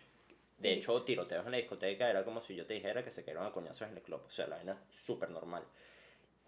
De 0.58 0.72
hecho, 0.72 1.02
tiroteos 1.02 1.46
en 1.46 1.52
la 1.52 1.58
discoteca 1.58 2.10
era 2.10 2.24
como 2.24 2.40
si 2.40 2.54
yo 2.54 2.66
te 2.66 2.74
dijera 2.74 3.04
que 3.04 3.12
se 3.12 3.24
cayeron 3.24 3.46
a 3.46 3.52
coñazos 3.52 3.88
en 3.88 3.96
el 3.96 4.02
club. 4.02 4.20
O 4.26 4.30
sea, 4.30 4.46
la 4.48 4.56
vaina 4.56 4.82
súper 4.90 5.30
normal. 5.30 5.62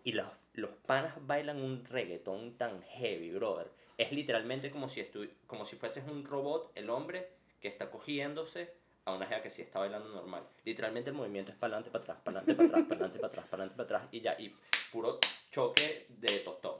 Y 0.02 0.12
los, 0.12 0.26
los 0.54 0.70
panas 0.86 1.14
bailan 1.20 1.60
un 1.60 1.84
reggaetón 1.84 2.56
tan 2.56 2.82
heavy, 2.82 3.30
brother. 3.32 3.68
Es 4.00 4.12
literalmente 4.12 4.70
como 4.70 4.88
si, 4.88 5.00
estu 5.00 5.26
como 5.46 5.66
si 5.66 5.76
fueses 5.76 6.02
un 6.08 6.24
robot, 6.24 6.72
el 6.74 6.88
hombre, 6.88 7.28
que 7.60 7.68
está 7.68 7.90
cogiéndose 7.90 8.72
a 9.04 9.12
una 9.12 9.26
jeva 9.26 9.42
que 9.42 9.50
sí 9.50 9.60
está 9.60 9.78
bailando 9.78 10.08
normal. 10.08 10.42
Literalmente 10.64 11.10
el 11.10 11.16
movimiento 11.16 11.52
es 11.52 11.58
para 11.58 11.74
adelante, 11.76 11.90
para 11.90 12.04
atrás, 12.04 12.18
para 12.24 12.38
adelante, 12.40 12.54
para 12.54 12.68
atrás, 12.68 12.86
para 12.88 12.94
adelante, 12.96 13.18
para 13.18 13.28
atrás, 13.28 13.46
para 13.50 13.62
adelante, 13.62 13.76
para 13.76 13.98
atrás. 13.98 14.14
Y 14.14 14.20
ya, 14.22 14.36
y 14.38 14.56
puro 14.90 15.18
choque 15.50 16.06
de 16.08 16.38
tostón. 16.38 16.76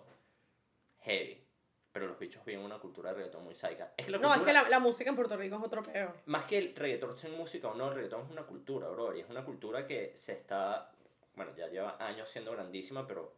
Heavy. 1.02 1.44
Pero 1.92 2.06
los 2.06 2.18
bichos 2.18 2.42
viven 2.44 2.64
una 2.64 2.78
cultura 2.78 3.10
de 3.10 3.16
reggaetón 3.16 3.44
muy 3.44 3.54
saica. 3.54 3.92
Es 3.98 4.06
que 4.06 4.12
la 4.12 4.18
No, 4.18 4.28
es 4.28 4.38
cultura- 4.38 4.46
que 4.62 4.62
la, 4.64 4.68
la 4.70 4.78
música 4.80 5.10
en 5.10 5.16
Puerto 5.16 5.36
Rico 5.36 5.56
es 5.56 5.62
otro 5.62 5.82
peo. 5.82 6.14
más 6.26 6.44
que 6.46 6.56
el 6.56 6.74
reggaetón 6.74 7.18
sea 7.18 7.28
música 7.30 7.68
o 7.68 7.74
no, 7.74 7.88
el 7.88 7.96
reggaetón 7.96 8.22
es 8.24 8.30
una 8.30 8.44
cultura, 8.44 8.88
bro. 8.88 9.14
Y 9.14 9.20
es 9.20 9.28
una 9.28 9.44
cultura 9.44 9.86
que 9.86 10.12
se 10.16 10.32
está, 10.32 10.90
bueno, 11.34 11.52
ya 11.56 11.66
lleva 11.68 11.96
años 11.98 12.30
siendo 12.30 12.52
grandísima, 12.52 13.06
pero 13.06 13.32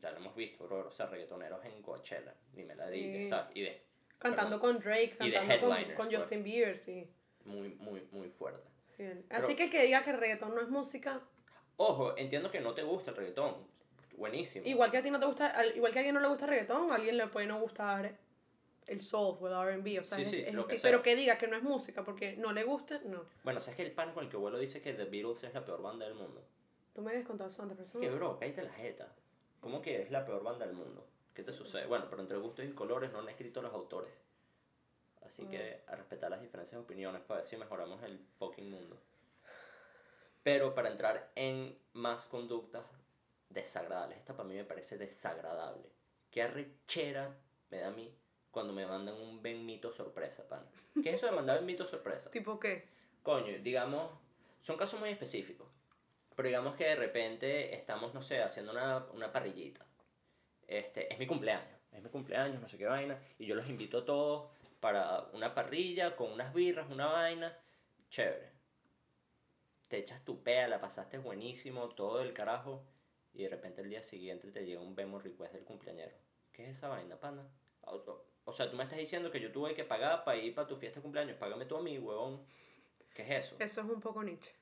ya 0.00 0.10
lo 0.12 0.18
hemos 0.18 0.34
visto, 0.34 0.64
bro. 0.64 0.86
O 0.88 0.90
sea, 0.90 1.06
reggaetoneros 1.06 1.64
en 1.64 1.82
Coachella, 1.82 2.34
ni 2.54 2.64
me 2.64 2.74
la 2.74 2.86
Sí. 2.88 2.92
digas, 3.08 3.28
¿sabes? 3.30 3.56
Y 3.56 3.62
de 3.62 3.82
Cantando 4.18 4.58
con 4.58 4.78
Drake, 4.78 5.14
cantando 5.18 5.68
con, 5.68 5.94
con. 5.94 6.14
Justin 6.14 6.42
Bieber, 6.42 6.78
sí. 6.78 7.08
muy, 7.44 7.68
muy, 7.74 8.00
muy 8.12 8.28
fuerte. 8.30 8.68
Sí, 8.96 9.02
él. 9.02 9.24
Pero- 9.28 9.44
Así 9.44 9.54
que 9.56 9.64
el 9.64 9.70
que 9.70 9.82
diga 9.82 10.02
que 10.02 10.10
el 10.10 10.18
reggaetón 10.18 10.54
no 10.54 10.60
es 10.60 10.68
música, 10.68 11.20
Ojo, 11.78 12.16
entiendo 12.16 12.50
que 12.50 12.60
no 12.60 12.72
te 12.72 12.82
gusta 12.82 13.10
el 13.10 13.16
reggaetón. 13.18 13.54
Buenísimo. 14.16 14.66
igual 14.66 14.90
que 14.90 14.96
a 14.96 15.02
ti 15.02 15.10
no 15.10 15.20
te 15.20 15.26
gusta, 15.26 15.48
al- 15.48 15.76
igual 15.76 15.92
que 15.92 15.98
a 15.98 16.00
alguien 16.00 16.14
no 16.14 16.22
le 16.22 16.28
gusta 16.28 16.46
el 16.46 16.50
reggaetón, 16.52 16.90
a 16.90 16.94
alguien 16.94 17.18
le 17.18 17.26
puede 17.26 17.46
no 17.46 17.60
gustar 17.60 18.16
el 18.86 19.00
soul 19.02 19.36
o 19.40 19.46
el 19.46 19.52
R&B, 19.74 20.00
o 20.00 20.04
sea, 20.04 20.16
Sí, 20.16 20.22
es- 20.22 20.30
sí, 20.30 20.40
es 20.46 20.56
que 20.66 20.78
pero 20.80 21.02
que 21.02 21.14
diga 21.14 21.36
que 21.36 21.46
no 21.46 21.54
es 21.56 21.62
música 21.62 22.02
porque 22.02 22.34
no 22.38 22.52
le 22.54 22.64
gusta, 22.64 22.98
no. 23.04 23.26
Bueno, 23.44 23.60
¿sabes 23.60 23.76
que 23.76 23.82
el 23.82 23.92
pan 23.92 24.14
con 24.14 24.24
el 24.24 24.30
que 24.30 24.38
vuelo 24.38 24.58
dice 24.58 24.80
que 24.80 24.94
The 24.94 25.04
Beatles 25.04 25.44
es 25.44 25.52
la 25.52 25.62
peor 25.66 25.82
banda 25.82 26.06
del 26.06 26.14
mundo? 26.14 26.42
Tú 26.94 27.02
me 27.02 27.10
habías 27.10 27.26
contado 27.26 27.50
eso 27.50 27.60
antes, 27.62 27.76
pero 27.76 28.00
Que 28.00 28.08
bro, 28.10 28.38
cállate 28.38 28.62
la 28.62 28.72
jeta. 28.72 29.12
¿Cómo 29.60 29.82
que 29.82 30.02
es 30.02 30.10
la 30.10 30.24
peor 30.24 30.42
banda 30.42 30.66
del 30.66 30.76
mundo? 30.76 31.06
¿Qué 31.34 31.42
te 31.42 31.52
sucede? 31.52 31.86
Bueno, 31.86 32.06
pero 32.08 32.22
entre 32.22 32.38
gustos 32.38 32.64
y 32.64 32.72
colores 32.72 33.12
no 33.12 33.18
han 33.18 33.28
escrito 33.28 33.60
los 33.62 33.72
autores. 33.72 34.12
Así 35.22 35.44
que 35.46 35.82
a 35.86 35.96
respetar 35.96 36.30
las 36.30 36.40
diferencias 36.40 36.78
de 36.78 36.84
opiniones 36.84 37.20
para 37.22 37.40
ver 37.40 37.46
si 37.46 37.56
mejoramos 37.56 38.02
el 38.04 38.18
fucking 38.38 38.70
mundo. 38.70 38.96
Pero 40.42 40.74
para 40.74 40.90
entrar 40.90 41.30
en 41.34 41.76
más 41.92 42.24
conductas 42.26 42.84
desagradables, 43.50 44.18
esta 44.18 44.36
para 44.36 44.48
mí 44.48 44.54
me 44.54 44.64
parece 44.64 44.96
desagradable. 44.96 45.90
Qué 46.30 46.42
arrechera 46.42 47.36
me 47.70 47.78
da 47.78 47.88
a 47.88 47.90
mí 47.90 48.14
cuando 48.50 48.72
me 48.72 48.86
mandan 48.86 49.16
un 49.20 49.42
benmito 49.42 49.92
sorpresa, 49.92 50.48
pan. 50.48 50.64
¿Qué 51.02 51.10
es 51.10 51.16
eso 51.16 51.26
de 51.26 51.32
mandar 51.32 51.58
benmito 51.58 51.86
sorpresa? 51.86 52.30
¿Tipo 52.30 52.58
qué? 52.58 52.88
Coño, 53.22 53.58
digamos, 53.62 54.10
son 54.62 54.76
casos 54.76 55.00
muy 55.00 55.10
específicos. 55.10 55.66
Pero 56.36 56.48
digamos 56.48 56.76
que 56.76 56.84
de 56.84 56.96
repente 56.96 57.74
estamos, 57.74 58.14
no 58.14 58.22
sé, 58.22 58.42
haciendo 58.42 58.72
una, 58.72 59.06
una 59.14 59.32
parrillita. 59.32 59.84
Este, 60.68 61.12
es 61.12 61.18
mi 61.18 61.26
cumpleaños, 61.26 61.80
es 61.92 62.02
mi 62.02 62.10
cumpleaños, 62.10 62.60
no 62.60 62.68
sé 62.68 62.76
qué 62.76 62.84
vaina. 62.84 63.18
Y 63.38 63.46
yo 63.46 63.54
los 63.54 63.68
invito 63.68 63.98
a 63.98 64.04
todos 64.04 64.50
para 64.80 65.24
una 65.32 65.54
parrilla 65.54 66.14
con 66.14 66.30
unas 66.30 66.52
birras, 66.52 66.90
una 66.90 67.06
vaina. 67.06 67.56
Chévere. 68.10 68.50
Te 69.88 69.98
echas 69.98 70.24
tu 70.24 70.42
pea, 70.42 70.68
la 70.68 70.80
pasaste 70.80 71.18
buenísimo, 71.18 71.88
todo 71.90 72.20
el 72.20 72.32
carajo. 72.32 72.84
Y 73.32 73.42
de 73.44 73.48
repente 73.48 73.82
el 73.82 73.90
día 73.90 74.02
siguiente 74.02 74.50
te 74.50 74.64
llega 74.64 74.80
un 74.80 74.94
Bemo 74.94 75.18
request 75.18 75.54
del 75.54 75.64
cumpleañero. 75.64 76.16
¿Qué 76.52 76.64
es 76.64 76.76
esa 76.76 76.88
vaina, 76.88 77.18
pana? 77.18 77.48
O, 78.44 78.52
sea, 78.52 78.70
tú 78.70 78.76
me 78.76 78.82
estás 78.82 78.98
diciendo 78.98 79.30
que 79.30 79.40
yo 79.40 79.52
tuve 79.52 79.74
que 79.74 79.84
pagar 79.84 80.24
para 80.24 80.38
ir 80.38 80.54
para 80.54 80.66
tu 80.66 80.76
fiesta 80.76 80.98
de 80.98 81.02
cumpleaños. 81.02 81.36
Págame 81.36 81.66
tú 81.66 81.76
a 81.76 81.82
mí, 81.82 81.98
huevón. 81.98 82.44
¿Qué 83.14 83.22
es 83.22 83.46
eso? 83.46 83.56
Eso 83.58 83.80
es 83.80 83.88
un 83.88 84.00
poco 84.00 84.22
niche. 84.22 84.55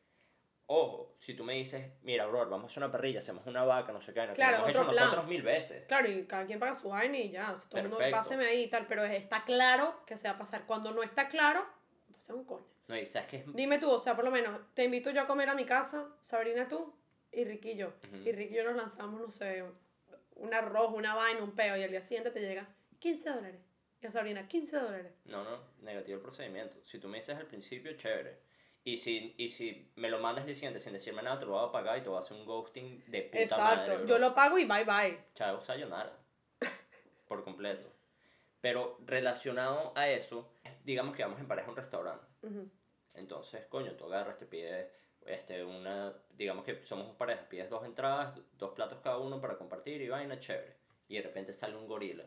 Ojo, 0.67 1.15
si 1.19 1.35
tú 1.35 1.45
me 1.45 1.55
dices, 1.55 1.93
mira, 2.03 2.27
bro, 2.27 2.49
vamos 2.49 2.65
a 2.65 2.67
hacer 2.73 2.83
una 2.83 2.91
parrilla, 2.91 3.19
hacemos 3.19 3.47
una 3.47 3.65
vaca, 3.65 3.93
no 3.93 4.01
sé 4.01 4.15
qué, 4.15 4.27
no, 4.27 4.33
Claro, 4.33 4.57
hemos 4.57 4.69
otro 4.71 4.83
hecho 4.83 4.91
plan. 4.93 5.05
nosotros 5.05 5.29
mil 5.29 5.43
veces. 5.43 5.87
Claro, 5.87 6.11
y 6.11 6.25
cada 6.27 6.47
quien 6.47 6.59
paga 6.59 6.75
su 6.75 6.89
vaina 6.89 7.19
y 7.19 7.31
ya, 7.31 7.55
todo 7.69 7.81
el 7.83 7.89
mundo 7.89 8.05
páseme 8.11 8.47
ahí 8.47 8.65
y 8.65 8.71
tal, 8.71 8.87
pero 8.87 9.05
está 9.05 9.45
claro 9.45 10.03
que 10.07 10.17
se 10.17 10.27
va 10.27 10.35
a 10.35 10.39
pasar. 10.39 10.65
Cuando 10.67 10.93
no 10.93 11.03
está 11.03 11.29
claro, 11.29 11.61
va 11.61 12.17
a 12.17 12.21
ser 12.21 12.35
un 12.35 12.45
coño. 12.45 12.67
No, 12.89 12.97
y 12.97 13.05
sabes 13.07 13.29
que 13.29 13.37
es... 13.39 13.55
Dime 13.55 13.79
tú, 13.79 13.91
o 13.91 13.99
sea, 13.99 14.17
por 14.17 14.25
lo 14.25 14.31
menos, 14.31 14.59
te 14.75 14.85
invito 14.85 15.11
yo 15.11 15.23
a 15.23 15.27
comer 15.27 15.49
a 15.51 15.55
mi 15.55 15.67
casa, 15.67 16.09
Sabrina 16.21 16.67
tú 16.67 16.95
y 17.31 17.45
Ricky 17.45 17.73
y 17.73 17.77
yo. 17.77 17.89
Ujú. 18.13 18.29
Y 18.29 18.49
yo 18.49 18.65
nos 18.65 18.77
lanzamos, 18.77 19.21
no 19.21 19.31
sé, 19.31 19.65
un 20.37 20.55
arroz, 20.55 20.93
una 20.95 21.15
vaina, 21.15 21.43
un 21.43 21.55
peo, 21.55 21.77
y 21.77 21.83
al 21.83 21.91
día 21.91 22.01
siguiente 22.01 22.31
te 22.31 22.41
llega 22.41 22.67
15 23.01 23.31
dólares. 23.31 23.61
Y 24.01 24.07
a 24.07 24.11
Sabrina, 24.11 24.47
15 24.47 24.77
dólares. 24.77 25.13
No, 25.25 25.45
no, 25.45 25.59
negativo 25.81 26.17
el 26.17 26.23
procedimiento. 26.23 26.77
Si 26.85 26.99
tú 26.99 27.09
me 27.09 27.19
dices 27.19 27.37
al 27.37 27.47
principio, 27.47 27.97
chévere. 27.97 28.39
Y 28.87 28.99
si, 28.99 29.35
y 29.39 29.49
si 29.49 29.91
me 29.97 30.11
lo 30.11 30.19
mandas 30.19 30.45
siguiente 30.45 30.79
sin 30.79 30.93
decirme 30.93 31.23
nada, 31.23 31.39
te 31.39 31.47
lo 31.47 31.53
voy 31.53 31.67
a 31.67 31.73
pagar 31.73 31.99
y 31.99 32.03
te 32.03 32.11
voy 32.11 32.19
a 32.19 32.21
hacer 32.21 32.37
un 32.37 32.45
ghosting 32.45 33.03
de 33.07 33.23
puta 33.23 33.39
Exacto, 33.43 33.63
madre, 33.63 33.97
bro. 33.97 34.07
yo 34.07 34.19
lo 34.19 34.35
pago 34.35 34.59
y 34.59 34.67
bye 34.67 34.85
bye. 34.85 35.25
Chao, 35.35 35.61
sayonara. 35.63 36.13
Por 37.27 37.43
completo. 37.45 37.91
Pero 38.61 38.99
relacionado 39.07 39.93
a 39.97 40.09
eso, 40.09 40.53
digamos 40.85 41.17
que 41.17 41.23
vamos 41.23 41.41
en 41.41 41.49
pareja 41.49 41.69
a 41.69 41.71
un 41.71 41.77
restaurante. 41.77 42.27
Ujú. 42.43 42.71
Entonces, 43.15 43.67
coño, 43.67 43.93
tú 43.93 44.05
agarras, 44.05 44.37
te 44.39 44.45
pides 44.45 44.87
este, 45.25 45.65
una, 45.65 46.13
digamos 46.31 46.65
que 46.65 46.85
somos 46.85 47.07
dos 47.07 47.17
parejas, 47.17 47.47
pides 47.47 47.71
dos 47.71 47.85
entradas, 47.87 48.39
dos 48.53 48.73
platos 48.73 49.01
cada 49.03 49.19
uno 49.19 49.41
para 49.41 49.57
compartir 49.57 50.03
y 50.03 50.09
vaina, 50.09 50.39
chévere. 50.39 50.77
Y 51.09 51.17
de 51.17 51.23
repente 51.23 51.53
sale 51.55 51.77
un 51.77 51.87
gorila. 51.87 52.25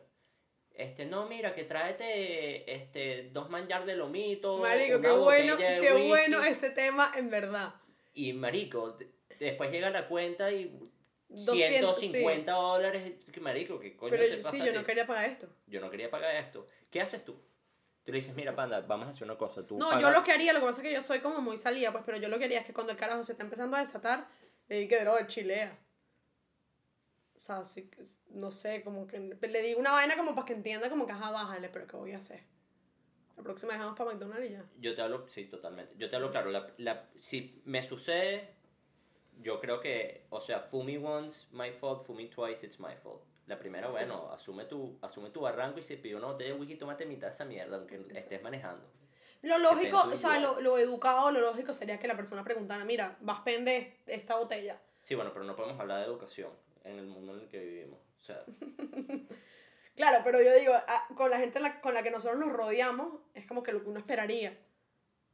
Este, 0.78 1.04
no, 1.06 1.26
mira, 1.26 1.54
que 1.54 1.64
tráete 1.64 2.72
este, 2.72 3.30
dos 3.32 3.50
manjar 3.50 3.84
de 3.84 3.96
lomito. 3.96 4.58
Marico, 4.58 5.00
qué 5.00 5.10
bueno, 5.10 5.56
qué 5.56 5.80
whisky. 5.92 6.08
bueno 6.08 6.44
este 6.44 6.70
tema, 6.70 7.12
en 7.16 7.28
verdad. 7.30 7.74
Y 8.14 8.32
marico, 8.32 8.92
de- 8.92 9.08
después 9.40 9.72
llega 9.72 9.90
la 9.90 10.06
cuenta 10.06 10.52
y 10.52 10.72
200, 11.28 11.98
150 11.98 12.52
dólares. 12.52 13.12
Que 13.32 13.40
marico, 13.40 13.80
¿qué 13.80 13.96
coño 13.96 14.10
Pero 14.12 14.22
te 14.22 14.36
yo- 14.36 14.42
pasa 14.42 14.50
sí, 14.56 14.64
yo 14.64 14.72
no 14.72 14.84
quería 14.84 15.04
pagar 15.06 15.24
esto. 15.28 15.48
Yo 15.66 15.80
no 15.80 15.90
quería 15.90 16.10
pagar 16.10 16.36
esto. 16.36 16.66
¿Qué 16.90 17.00
haces 17.00 17.24
tú? 17.24 17.34
Tú 18.04 18.12
le 18.12 18.18
dices, 18.18 18.34
mira, 18.36 18.54
panda, 18.54 18.80
vamos 18.80 19.08
a 19.08 19.10
hacer 19.10 19.24
una 19.24 19.36
cosa. 19.36 19.66
Tú 19.66 19.76
No, 19.78 19.90
yo 19.90 19.96
pagas- 19.96 20.14
lo 20.14 20.24
que 20.24 20.30
haría, 20.32 20.52
lo 20.52 20.60
que 20.60 20.66
pasa 20.66 20.80
es 20.80 20.86
que 20.88 20.94
yo 20.94 21.02
soy 21.02 21.18
como 21.18 21.40
muy 21.40 21.58
salida, 21.58 21.90
pues, 21.90 22.04
pero 22.06 22.18
yo 22.18 22.28
lo 22.28 22.38
que 22.38 22.44
haría 22.44 22.60
es 22.60 22.66
que 22.66 22.72
cuando 22.72 22.92
el 22.92 22.98
carajo 22.98 23.24
se 23.24 23.32
está 23.32 23.42
empezando 23.44 23.76
a 23.76 23.80
desatar, 23.80 24.28
le 24.68 24.86
que, 24.86 25.00
bro, 25.00 25.26
chilea. 25.26 25.76
O 27.40 27.44
sea, 27.44 27.62
que, 27.74 28.04
no 28.30 28.50
sé, 28.50 28.82
como 28.82 29.06
que 29.06 29.18
le 29.20 29.62
digo 29.62 29.80
una 29.80 29.92
vaina 29.92 30.16
como 30.16 30.34
para 30.34 30.46
que 30.46 30.52
entienda 30.54 30.90
como 30.90 31.06
que, 31.06 31.12
ajá, 31.12 31.30
bájale, 31.30 31.68
pero 31.68 31.86
¿qué 31.86 31.96
voy 31.96 32.12
a 32.12 32.16
hacer? 32.18 32.42
La 33.36 33.42
próxima 33.42 33.72
dejamos 33.74 33.96
para 33.96 34.10
McDonald's 34.10 34.46
y 34.50 34.52
ya. 34.52 34.64
Yo 34.80 34.94
te 34.94 35.02
hablo, 35.02 35.26
sí, 35.28 35.44
totalmente. 35.44 35.94
Yo 35.96 36.10
te 36.10 36.16
hablo 36.16 36.30
claro. 36.30 36.50
La, 36.50 36.72
la- 36.78 37.08
si 37.16 37.62
me 37.64 37.82
sucede, 37.82 38.48
yo 39.40 39.60
creo 39.60 39.80
que, 39.80 40.26
o 40.30 40.40
sea, 40.40 40.68
me 40.72 40.98
once, 40.98 41.46
my 41.52 41.70
fault, 41.70 42.08
me 42.10 42.26
twice, 42.26 42.66
it's 42.66 42.80
my 42.80 42.96
fault. 43.02 43.22
La 43.46 43.58
primera, 43.58 43.88
Sí. 43.88 43.92
bueno, 43.96 44.30
asume 44.32 44.64
tu, 44.66 44.98
asume 45.00 45.30
tu 45.30 45.40
barranco 45.40 45.78
y 45.78 45.82
si 45.82 45.96
pide 45.96 46.16
una 46.16 46.26
botella 46.26 46.52
de 46.52 46.58
whisky, 46.60 46.74
tómate 46.76 47.06
mitad 47.06 47.28
de 47.28 47.34
esa 47.34 47.44
mierda, 47.44 47.76
aunque 47.76 48.04
estés 48.10 48.42
manejando. 48.42 48.84
Lo 49.42 49.56
lógico, 49.58 50.00
o 50.02 50.16
sea, 50.16 50.40
lo, 50.40 50.60
lo 50.60 50.76
educado, 50.76 51.30
lo 51.30 51.40
lógico 51.40 51.72
sería 51.72 51.98
que 51.98 52.08
la 52.08 52.16
persona 52.16 52.42
preguntara, 52.42 52.84
mira, 52.84 53.16
vas 53.20 53.40
pende 53.40 53.96
esta 54.06 54.36
botella. 54.36 54.80
Sí, 55.02 55.14
bueno, 55.14 55.30
pero 55.32 55.44
no 55.44 55.54
podemos 55.56 55.80
hablar 55.80 56.00
de 56.00 56.06
educación 56.06 56.50
en 56.88 56.98
el 56.98 57.06
mundo 57.06 57.34
en 57.34 57.40
el 57.42 57.48
que 57.48 57.58
vivimos. 57.58 57.98
O 58.20 58.24
sea, 58.24 58.42
Claro, 59.96 60.18
pero 60.24 60.40
yo 60.40 60.54
digo, 60.54 60.72
ah, 60.74 61.08
con 61.16 61.28
la 61.28 61.38
gente 61.38 61.60
con 61.82 61.92
la 61.92 62.02
que 62.04 62.10
nosotros 62.12 62.38
nos 62.38 62.52
rodeamos, 62.52 63.14
es 63.34 63.46
como 63.46 63.62
que 63.64 63.72
lo 63.72 63.82
que 63.82 63.88
uno 63.90 63.98
esperaría. 63.98 64.56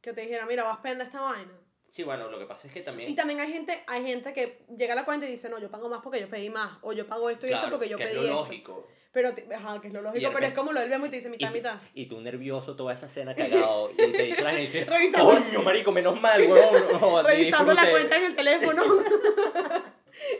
Que 0.01 0.11
te 0.13 0.21
dijera, 0.21 0.45
mira, 0.47 0.63
vas 0.63 0.79
pende 0.79 1.03
esta 1.03 1.21
vaina. 1.21 1.51
sí, 1.87 2.03
bueno, 2.03 2.29
lo 2.29 2.39
que 2.39 2.45
pasa 2.45 2.67
es 2.67 2.73
que 2.73 2.81
también... 2.81 3.09
Y 3.09 3.15
también 3.15 3.39
hay 3.39 3.51
gente, 3.53 3.83
hay 3.85 4.03
gente 4.03 4.33
que 4.33 4.65
llega 4.75 4.93
a 4.93 4.95
la 4.95 5.05
cuenta 5.05 5.27
y 5.27 5.31
dice, 5.31 5.49
no, 5.49 5.59
yo 5.59 5.69
pago 5.69 5.87
más 5.87 6.01
porque 6.01 6.19
yo 6.19 6.29
pedí 6.29 6.49
más. 6.49 6.79
O 6.81 6.93
yo 6.93 7.05
pago 7.05 7.29
esto 7.29 7.45
y 7.45 7.49
claro, 7.49 7.65
esto 7.65 7.75
porque 7.77 7.89
yo 7.89 7.97
que 7.97 8.05
pedí 8.05 8.13
es 8.15 8.21
lo 8.21 8.27
esto. 8.27 8.35
lógico. 8.39 8.87
Pero, 9.11 9.33
ajá, 9.55 9.79
que 9.79 9.87
es 9.87 9.93
lo 9.93 10.01
lógico, 10.01 10.29
pero 10.33 10.45
es 10.47 10.53
como 10.53 10.73
lo 10.73 10.79
del 10.81 10.89
Bemo 10.89 11.05
y 11.05 11.09
te 11.09 11.15
dice 11.17 11.29
Y, 11.29 11.31
mitad, 11.31 11.47
tú- 11.47 11.53
mitad. 11.53 11.79
y 11.93 12.05
tú 12.07 12.19
nervioso 12.19 12.75
toda 12.75 12.93
esa 12.93 13.07
cena 13.07 13.33
cagado 13.33 13.89
y 13.93 13.95
te 14.11 14.23
dice 14.23 14.41
la 14.43 14.51
gente, 14.53 14.85
coño, 15.15 15.61
marico, 15.63 15.91
menos 15.93 16.19
mal, 16.19 16.41
huevón. 16.41 16.83
no, 16.99 17.23
Revisando 17.27 17.73
la 17.73 17.83
disfruté". 17.83 17.91
cuenta 18.09 18.17
en 18.17 18.23
el 18.25 18.35
teléfono. 18.35 18.83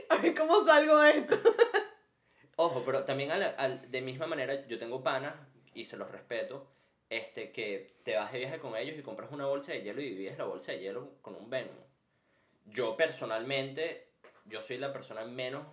a 0.10 0.18
ver 0.18 0.36
cómo 0.36 0.63
salgo 0.65 1.00
de 1.00 1.12
esto. 1.20 1.39
Ojo, 2.58 2.84
pero 2.86 3.04
también 3.06 3.32
a 3.32 3.38
la- 3.38 3.50
al- 3.50 3.89
de 3.91 4.02
misma 4.02 4.28
manera 4.28 4.65
yo 4.68 4.78
tengo 4.80 5.04
panas 5.04 5.36
y 5.74 5.86
se 5.86 5.98
los 5.98 6.10
respeto, 6.10 6.68
este, 7.10 7.52
que 7.52 7.88
te 8.04 8.15
vas 8.15 8.32
de 8.32 8.39
viaje 8.39 8.60
con 8.60 8.76
ellos 8.78 8.98
y 8.98 9.02
compras 9.04 9.32
una 9.32 9.46
bolsa 9.46 9.74
de 9.74 9.82
hielo 9.84 10.02
y 10.02 10.10
divides 10.10 10.38
la 10.38 10.46
bolsa 10.46 10.72
de 10.72 10.80
hielo 10.80 11.18
con 11.22 11.36
un 11.36 11.50
Venmo. 11.50 11.86
Yo 12.65 12.96
personalmente, 12.98 14.13
yo 14.46 14.62
soy 14.62 14.78
la 14.78 14.91
persona 14.94 15.24
menos, 15.26 15.68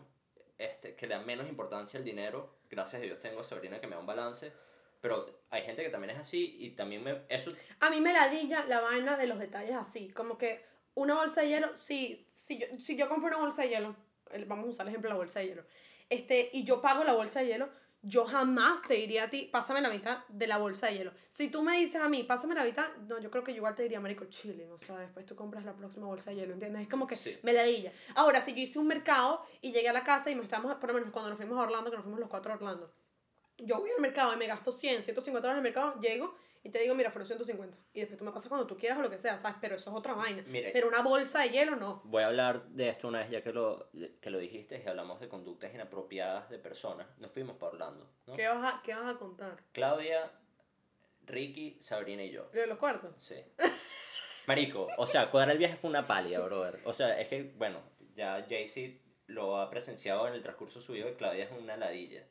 este, 0.59 0.95
que 0.95 1.07
le 1.07 1.15
da 1.15 1.21
menos 1.23 1.49
importancia 1.49 1.99
al 1.99 2.05
dinero. 2.05 2.59
Gracias 2.71 3.01
a 3.01 3.05
Dios 3.05 3.21
tengo 3.21 3.41
a 3.41 3.45
Sabrina 3.45 3.81
que 3.81 3.87
me 3.87 3.95
da 3.95 4.01
un 4.01 4.07
balance. 4.07 4.53
Pero 5.01 5.43
hay 5.51 5.63
gente 5.63 5.83
que 5.83 5.89
también 5.91 6.11
es 6.15 6.19
así 6.21 6.57
y 6.61 6.71
también 6.71 7.03
me... 7.03 7.23
Eso, 7.29 7.53
A 7.81 7.91
mí 7.91 8.01
me 8.01 8.13
ladilla 8.13 8.65
la 8.67 8.81
vaina 8.81 9.17
de 9.17 9.27
los 9.27 9.39
detalles 9.39 9.75
así. 9.75 10.11
Como 10.11 10.37
que 10.39 10.65
una 10.95 11.15
bolsa 11.15 11.41
de 11.43 11.49
hielo, 11.49 11.77
si, 11.77 12.29
si, 12.31 12.59
yo, 12.59 12.67
si 12.79 12.97
yo 12.97 13.09
compro 13.09 13.29
una 13.29 13.39
bolsa 13.39 13.63
de 13.63 13.69
hielo, 13.71 13.89
el- 13.89 13.97
vamos 14.47 14.67
a 14.67 14.69
usar 14.71 14.87
el 14.87 14.91
ejemplo 14.91 15.09
de 15.09 15.15
la 15.15 15.19
bolsa 15.19 15.41
de 15.41 15.47
hielo, 15.47 15.65
este, 16.09 16.51
y 16.53 16.65
yo 16.65 16.81
pago 16.83 17.05
la 17.05 17.15
bolsa 17.15 17.41
de 17.41 17.47
hielo, 17.47 17.69
yo 18.05 18.25
jamás 18.25 18.83
te 18.83 18.95
diría 18.95 19.25
a 19.25 19.31
ti, 19.31 19.49
pásame 19.53 19.81
la 19.81 19.89
mitad 19.89 20.25
de 20.29 20.49
la 20.49 20.59
bolsa 20.59 20.89
de 20.89 20.95
hielo. 20.95 21.13
Si 21.29 21.51
tú 21.51 21.63
me 21.63 21.79
dices 21.79 22.01
a 22.01 22.09
mí, 22.09 22.25
pásame 22.25 22.55
la 22.57 22.65
mitad, 22.65 22.87
no, 23.07 23.21
yo 23.21 23.31
creo 23.31 23.45
que 23.45 23.53
yo 23.53 23.59
igual 23.59 23.77
te 23.77 23.85
diría, 23.85 24.01
marico, 24.01 24.25
chile, 24.25 24.69
o 24.73 24.77
sea, 24.77 24.99
después 24.99 25.25
tú 25.25 25.37
compras 25.37 25.65
la 25.65 25.73
próxima 25.73 26.07
bolsa 26.07 26.31
de 26.31 26.37
hielo, 26.37 26.53
¿entiendes? 26.53 26.83
Es 26.83 26.89
como 26.89 27.07
que 27.07 27.17
Sí. 27.17 27.39
me 27.43 27.53
ladilla. 27.53 27.93
Ahora, 28.17 28.41
si 28.41 28.53
yo 28.55 28.59
hice 28.61 28.81
un 28.81 28.89
mercado 28.89 29.47
y 29.61 29.71
llegué 29.71 29.89
a 29.89 29.93
la 29.93 30.03
casa 30.03 30.31
y 30.31 30.35
me 30.35 30.43
estamos, 30.43 30.75
por 30.75 30.89
lo 30.89 30.95
menos 30.95 31.11
cuando 31.11 31.31
nos 31.31 31.39
fuimos 31.39 31.57
a 31.59 31.63
Orlando, 31.63 31.91
que 31.91 31.97
nos 31.97 32.03
fuimos 32.05 32.19
los 32.19 32.29
cuatro 32.29 32.53
a 32.53 32.57
Orlando, 32.57 32.93
yo 33.59 33.79
voy 33.79 33.91
al 33.95 34.01
mercado 34.03 34.35
y 34.35 34.37
me 34.37 34.49
gasto 34.49 34.73
100, 34.73 35.05
150 35.05 35.47
dólares 35.47 35.61
en 35.61 35.67
el 35.67 35.73
mercado, 35.73 36.01
llego 36.01 36.35
y 36.65 36.71
te 36.71 36.79
digo, 36.79 36.95
mira, 36.95 37.11
fueron 37.11 37.27
150. 37.27 37.77
Y 37.93 38.01
después 38.01 38.19
tú 38.19 38.25
me 38.25 38.31
pasas 38.31 38.49
cuando 38.49 38.67
tú 38.67 38.77
quieras 38.77 38.99
o 38.99 39.03
lo 39.03 39.11
que 39.11 39.19
sea, 39.19 39.37
¿sabes? 39.37 39.57
Pero 39.61 39.75
eso 39.77 39.91
es 39.91 39.97
otra 39.97 40.15
vaina. 40.15 40.45
mire, 40.47 40.71
Pero 40.73 40.89
una 40.89 41.03
bolsa 41.03 41.41
de 41.41 41.51
hielo 41.51 41.77
no. 41.77 42.03
voy 42.05 42.23
a 42.23 42.27
hablar 42.29 42.65
de 42.69 42.89
esto 42.89 43.09
una 43.09 43.19
vez 43.21 43.31
ya 43.31 43.43
que 43.43 43.53
lo, 43.53 43.91
que 44.21 44.31
lo 44.31 44.39
dijiste 44.39 44.81
y 44.85 44.89
hablamos 44.89 45.19
de 45.21 45.29
conductas 45.29 45.75
inapropiadas 45.75 46.49
de 46.51 46.59
personas. 46.59 47.07
Nos 47.19 47.33
fuimos 47.33 47.57
para 47.57 47.73
Orlando, 47.73 48.09
¿no? 48.27 48.37
¿Qué 48.37 48.47
vas, 48.47 48.75
a, 48.75 48.83
¿Qué 48.83 48.95
vas 48.95 49.15
a 49.15 49.19
contar? 49.19 49.57
Claudia, 49.73 50.31
Ricky, 51.27 51.79
Sabrina 51.81 52.23
y 52.23 52.31
yo. 52.31 52.49
¿Lo 52.53 52.61
de 52.61 52.67
los 52.69 52.79
cuartos? 52.79 53.15
Sí. 53.21 53.37
Marico, 54.47 54.89
o 54.99 55.07
sea, 55.07 55.31
cuadrar 55.31 55.53
el 55.53 55.59
viaje 55.59 55.77
fue 55.77 55.91
una 55.91 56.07
palia, 56.07 56.41
brother. 56.41 56.81
O 56.85 56.93
sea, 56.93 57.21
es 57.21 57.29
que, 57.29 57.43
bueno, 57.57 57.81
ya 58.15 58.45
Jaycee 58.49 59.01
lo 59.29 59.57
ha 59.59 59.71
presenciado 59.71 60.27
en 60.29 60.35
el 60.35 60.43
transcurso 60.43 60.81
suyo 60.81 61.09
y 61.09 61.15
Claudia 61.15 61.45
es 61.45 61.51
una 61.53 61.77
ladilla. 61.77 62.25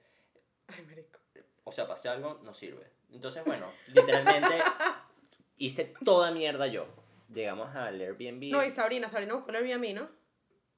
Ay, 0.68 0.84
marico. 0.86 1.20
O 1.64 1.72
sea, 1.72 1.88
pase 1.88 2.10
algo, 2.10 2.40
no 2.44 2.54
sirve. 2.54 2.86
Entonces, 3.12 3.44
bueno, 3.46 3.68
literalmente 3.88 4.58
hice 5.58 5.94
toda 6.04 6.32
mierda 6.32 6.68
yo. 6.68 6.88
Llegamos 7.34 7.74
al 7.76 8.00
Airbnb. 8.02 8.52
No, 8.52 8.64
y 8.64 8.72
Sabrina, 8.72 9.08
Sabrina 9.10 9.34
buscó 9.36 9.52
el 9.52 9.58
Airbnb, 9.58 9.94
¿no? 9.96 10.10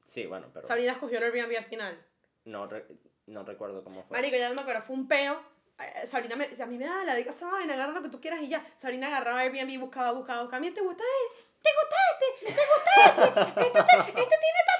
Sí, 0.04 0.26
bueno, 0.26 0.48
pero 0.54 0.67
Sabrina 0.67 0.91
escogió 0.93 1.17
el 1.17 1.24
Airbnb 1.24 1.58
al 1.58 1.65
final. 1.65 2.06
no, 2.46 2.67
re- 2.67 2.86
no 3.26 3.43
recuerdo 3.43 3.84
cómo 3.84 4.04
fue. 4.04 4.17
Marico, 4.17 4.36
ya 4.38 4.50
no 4.50 4.56
me 4.56 4.62
acuerdo, 4.62 4.82
fue 4.84 4.96
un 4.96 5.08
peo. 5.08 5.39
Eh, 5.80 6.06
Sabrina 6.06 6.36
me 6.36 6.46
a 6.62 6.65
mí 6.67 6.78
me 6.78 6.86
da 6.86 7.04
la 7.04 7.15
diga 7.15 7.32
esa 7.32 7.48
vaina, 7.50 7.74
agarra 7.74 7.93
lo 7.93 8.04
que 8.04 8.10
tú 8.10 8.19
quieras 8.22 8.41
y 8.41 8.50
ya. 8.50 8.63
Sabrina 8.78 9.08
agarraba 9.08 9.39
Airbnb, 9.39 9.80
buscaba, 9.80 10.12
buscaba, 10.12 10.41
buscaba. 10.41 10.60
Mira, 10.60 10.74
¿te 10.76 10.82
gusta 10.82 11.04
este? 11.24 11.54
¿Te 11.63 11.69
gusta 11.80 11.96
este? 12.12 12.54
¿Te 12.54 12.62
gusta 12.62 13.62
este? 13.65 13.80
Este, 13.80 14.12
te- 14.13 14.19
este 14.22 14.36
tiene 14.38 14.60
ta, 14.67 14.73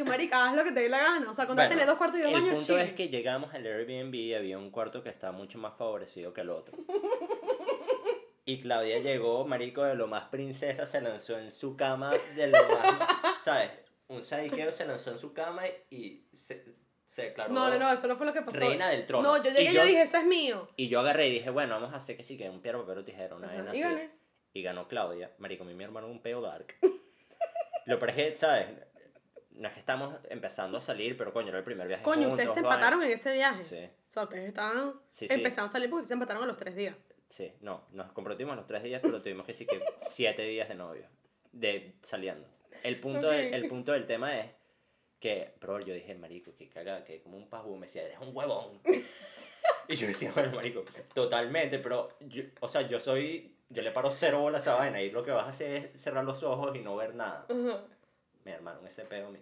yo, 0.00 0.04
marica, 0.10 0.44
haz 0.48 0.54
lo 0.56 0.64
que 0.64 0.72
te 0.72 0.80
dé 0.80 0.88
la 0.88 0.98
gana. 0.98 1.30
O 1.30 1.34
sea, 1.34 1.46
cuando 1.46 1.62
Bueno, 1.62 1.70
tenés 1.70 1.86
dos 1.86 1.96
cuartos 1.98 2.18
y 2.20 2.22
dos 2.22 2.32
el 2.32 2.40
baños, 2.40 2.54
punto 2.54 2.66
chill. 2.66 2.78
es 2.78 2.92
que 2.94 3.08
llegamos 3.08 3.54
al 3.54 3.64
Airbnb 3.66 4.14
y 4.14 4.34
había 4.34 4.58
un 4.58 4.70
cuarto 4.70 5.02
que 5.02 5.08
estaba 5.08 5.32
mucho 5.32 5.58
más 5.58 5.76
favorecido 5.76 6.32
que 6.32 6.40
el 6.42 6.50
otro. 6.50 6.76
Y 8.46 8.60
Claudia 8.60 8.98
llegó, 8.98 9.44
marico, 9.46 9.84
de 9.84 9.94
lo 9.94 10.08
más 10.08 10.24
princesa, 10.28 10.84
se 10.84 11.00
lanzó 11.00 11.38
en 11.38 11.52
su 11.52 11.76
cama 11.76 12.10
de 12.34 12.48
lo 12.48 12.58
más, 12.68 12.98
¿sabes? 13.42 13.70
Un 14.08 14.24
sadiqueo 14.24 14.72
se 14.72 14.86
lanzó 14.86 15.12
en 15.12 15.18
su 15.18 15.32
cama 15.32 15.62
y 15.88 16.24
se, 16.32 16.64
se 17.06 17.22
declaró 17.22 17.52
No, 17.52 17.68
no, 17.70 17.78
no, 17.78 17.92
eso 17.92 18.08
no 18.08 18.16
fue 18.16 18.26
lo 18.26 18.32
que 18.32 18.42
pasó. 18.42 18.58
reina 18.58 18.88
del 18.88 19.06
trono. 19.06 19.36
No, 19.36 19.44
yo 19.44 19.50
llegué 19.50 19.70
y 19.70 19.74
yo 19.74 19.84
dije, 19.84 20.02
ese 20.02 20.18
es 20.18 20.24
mío. 20.24 20.68
Y 20.76 20.88
yo 20.88 20.98
agarré 20.98 21.28
y 21.28 21.32
dije, 21.34 21.50
bueno, 21.50 21.74
vamos 21.74 21.94
a 21.94 21.98
hacer 21.98 22.16
que 22.16 22.24
sí, 22.24 22.36
que 22.36 22.50
un 22.50 22.60
piedra, 22.60 22.80
papel 22.80 22.98
o 22.98 23.04
tijera, 23.04 23.36
una 23.36 23.46
vaina 23.46 23.66
y 23.66 23.68
así. 23.68 23.80
gané. 23.82 24.10
Y 24.52 24.62
ganó 24.62 24.88
Claudia. 24.88 25.30
Marico, 25.38 25.62
mi, 25.64 25.84
hermano 25.84 26.08
un 26.08 26.20
peo 26.20 26.40
dark. 26.40 26.74
Lo 27.86 28.00
que, 28.00 28.34
¿sabes? 28.34 28.66
No 29.60 29.68
es 29.68 29.74
que 29.74 29.80
estamos 29.80 30.14
empezando 30.30 30.78
a 30.78 30.80
salir, 30.80 31.18
pero 31.18 31.34
coño, 31.34 31.48
era 31.48 31.58
el 31.58 31.64
primer 31.64 31.86
viaje 31.86 32.02
Coño, 32.02 32.28
juntos, 32.28 32.32
ustedes 32.32 32.54
se 32.54 32.60
empataron 32.60 33.02
en 33.02 33.10
ese 33.12 33.34
viaje. 33.34 33.62
Sí, 33.62 33.90
O 34.08 34.12
sea, 34.12 34.22
ustedes 34.22 34.48
estaban 34.48 34.94
sí, 35.10 35.28
sí. 35.28 35.34
empezando 35.34 35.66
a 35.66 35.68
salir 35.68 35.90
porque 35.90 36.06
se 36.06 36.14
empataron 36.14 36.44
a 36.44 36.46
los 36.46 36.56
tres 36.56 36.74
días. 36.74 36.96
Sí, 37.28 37.52
no, 37.60 37.84
nos 37.92 38.10
comprometimos 38.12 38.56
los 38.56 38.66
tres 38.66 38.82
días, 38.82 39.02
pero 39.02 39.20
tuvimos 39.20 39.44
que 39.44 39.52
sí 39.52 39.66
que 39.66 39.78
siete 39.98 40.42
días 40.44 40.66
de 40.66 40.76
novio, 40.76 41.04
de 41.52 41.92
saliendo. 42.00 42.48
El 42.82 42.98
punto, 43.00 43.28
del, 43.28 43.48
Ok. 43.48 43.52
el 43.54 43.68
punto 43.68 43.92
del 43.92 44.06
tema 44.06 44.34
es 44.38 44.50
que, 45.20 45.54
pero 45.60 45.78
yo 45.80 45.92
dije, 45.92 46.14
marico, 46.14 46.56
que 46.56 46.70
caga, 46.70 47.04
que 47.04 47.20
como 47.20 47.36
un 47.36 47.50
pajú, 47.50 47.76
me 47.76 47.86
decía, 47.86 48.02
eres 48.04 48.18
un 48.18 48.34
huevón. 48.34 48.80
y 49.88 49.94
yo 49.94 50.06
decía, 50.06 50.32
bueno, 50.34 50.52
marico, 50.56 50.86
totalmente, 51.12 51.78
pero, 51.80 52.08
yo, 52.20 52.44
o 52.60 52.68
sea, 52.68 52.80
yo 52.88 52.98
soy, 52.98 53.54
yo 53.68 53.82
le 53.82 53.90
paro 53.90 54.10
cero 54.10 54.40
bolas 54.40 54.66
a 54.66 54.70
esa 54.70 54.78
vaina 54.80 55.02
y 55.02 55.10
lo 55.10 55.22
que 55.22 55.32
vas 55.32 55.44
a 55.44 55.50
hacer 55.50 55.90
es 55.94 56.00
cerrar 56.02 56.24
los 56.24 56.42
ojos 56.42 56.74
y 56.74 56.78
no 56.78 56.96
ver 56.96 57.14
nada. 57.14 57.44
Ajá. 57.50 57.84
Mi 58.44 58.52
hermano, 58.52 58.86
ese 58.86 59.04
pedo 59.04 59.28
a 59.28 59.30
mí. 59.30 59.38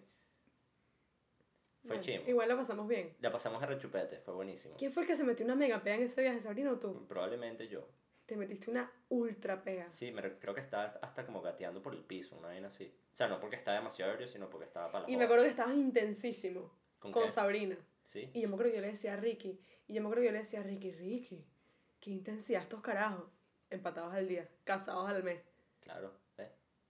Fue 1.82 1.88
Bueno, 1.96 2.02
chimo. 2.02 2.24
Igual 2.26 2.48
lo 2.48 2.56
pasamos 2.56 2.88
bien. 2.88 3.14
La 3.20 3.30
pasamos 3.32 3.62
a 3.62 3.66
rechupete, 3.66 4.18
fue 4.18 4.34
buenísimo. 4.34 4.74
¿Quién 4.76 4.92
fue 4.92 5.02
el 5.02 5.06
que 5.08 5.16
se 5.16 5.24
metió 5.24 5.44
una 5.44 5.54
mega 5.54 5.82
pega 5.82 5.96
en 5.96 6.02
ese 6.02 6.20
viaje, 6.20 6.40
Sabrina 6.40 6.72
o 6.72 6.78
tú? 6.78 7.06
Probablemente 7.06 7.68
yo. 7.68 7.88
Te 8.26 8.36
metiste 8.36 8.70
una 8.70 8.90
ultra 9.08 9.62
pega. 9.62 9.90
Sí, 9.92 10.10
me 10.10 10.20
re- 10.20 10.38
creo 10.38 10.54
que 10.54 10.60
estaba 10.60 10.98
hasta 11.00 11.24
como 11.24 11.40
gateando 11.40 11.80
por 11.80 11.94
el 11.94 12.02
piso, 12.04 12.36
una 12.36 12.48
vaina 12.48 12.68
así. 12.68 12.92
O 13.12 13.16
sea, 13.16 13.26
no 13.28 13.40
porque 13.40 13.56
estaba 13.56 13.78
demasiado 13.78 14.12
ebrio, 14.12 14.28
sino 14.28 14.50
porque 14.50 14.66
estaba 14.66 14.92
para 14.92 15.04
la 15.06 15.10
Y 15.10 15.16
me 15.16 15.24
acuerdo 15.24 15.44
que 15.44 15.50
estabas 15.50 15.76
intensísimo 15.76 16.70
¿Con, 16.98 17.12
con? 17.12 17.30
Sabrina. 17.30 17.76
Sí, 18.04 18.28
Y 18.34 18.42
yo 18.42 18.48
me 18.48 18.54
acuerdo 18.54 18.72
que 18.72 18.76
yo 18.78 18.82
le 18.82 18.88
decía 18.88 19.14
a 19.14 19.16
Ricky, 19.16 19.60
y 19.86 19.94
yo 19.94 20.00
me 20.02 20.08
acuerdo 20.08 20.22
que 20.22 20.26
yo 20.26 20.32
le 20.32 20.38
decía 20.38 20.60
a 20.60 20.62
Ricky, 20.62 20.92
Ricky, 20.92 21.46
qué 22.00 22.10
intensidad 22.10 22.62
estos 22.62 22.80
carajos. 22.82 23.24
Empatados 23.70 24.12
al 24.14 24.26
día, 24.28 24.48
casados 24.64 25.08
al 25.08 25.22
mes. 25.22 25.40
claro. 25.80 26.12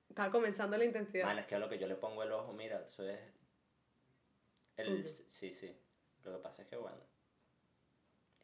Estaba 0.09 0.31
comenzando 0.31 0.77
la 0.77 0.85
intensidad. 0.85 1.27
Man, 1.27 1.39
es 1.39 1.47
que 1.47 1.55
a 1.55 1.59
lo 1.59 1.69
que 1.69 1.79
yo 1.79 1.87
le 1.87 1.97
pongo 1.97 2.23
el 2.23 2.33
ojo, 2.33 2.53
mira, 2.53 2.83
eso 2.83 3.09
es... 3.09 3.21
El, 4.77 5.05
sí, 5.05 5.53
sí. 5.53 5.77
Lo 6.25 6.33
que 6.33 6.39
pasa 6.39 6.63
es 6.63 6.69
que, 6.69 6.77
bueno, 6.77 6.99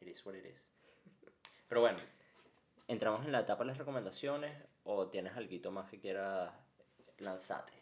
it 0.01 0.07
is 0.07 0.25
what 0.25 0.35
it 0.35 0.45
is. 0.45 0.61
Pero 1.67 1.81
bueno, 1.81 1.99
entramos 2.87 3.25
en 3.25 3.31
la 3.31 3.41
etapa 3.41 3.63
de 3.63 3.69
las 3.69 3.77
recomendaciones 3.77 4.55
o 4.83 5.07
tienes 5.07 5.35
algo 5.35 5.71
más 5.71 5.89
que 5.89 5.99
quieras 5.99 6.53
lanzarte. 7.17 7.73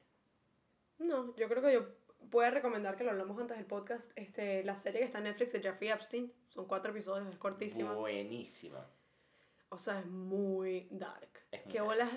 No, 0.99 1.35
yo 1.35 1.49
creo 1.49 1.61
que 1.61 1.73
yo 1.73 2.03
puedo 2.29 2.49
recomendar 2.51 2.95
que 2.95 3.03
lo 3.03 3.11
hablamos 3.11 3.39
antes 3.39 3.57
del 3.57 3.65
podcast, 3.65 4.11
este, 4.15 4.63
la 4.63 4.75
serie 4.75 4.99
que 4.99 5.05
está 5.05 5.17
en 5.17 5.25
Netflix 5.25 5.53
de 5.53 5.61
Jeffrey 5.61 5.89
Epstein. 5.89 6.33
Son 6.49 6.65
cuatro 6.65 6.91
episodios, 6.91 7.27
es 7.27 7.37
cortísima. 7.37 7.93
Buenísima. 7.93 8.87
O 9.69 9.77
sea, 9.77 9.99
es 9.99 10.05
muy 10.05 10.87
dark. 10.91 11.29
Es 11.51 11.65
muy 11.65 11.73
dark. 11.73 11.85
bolas 11.87 12.09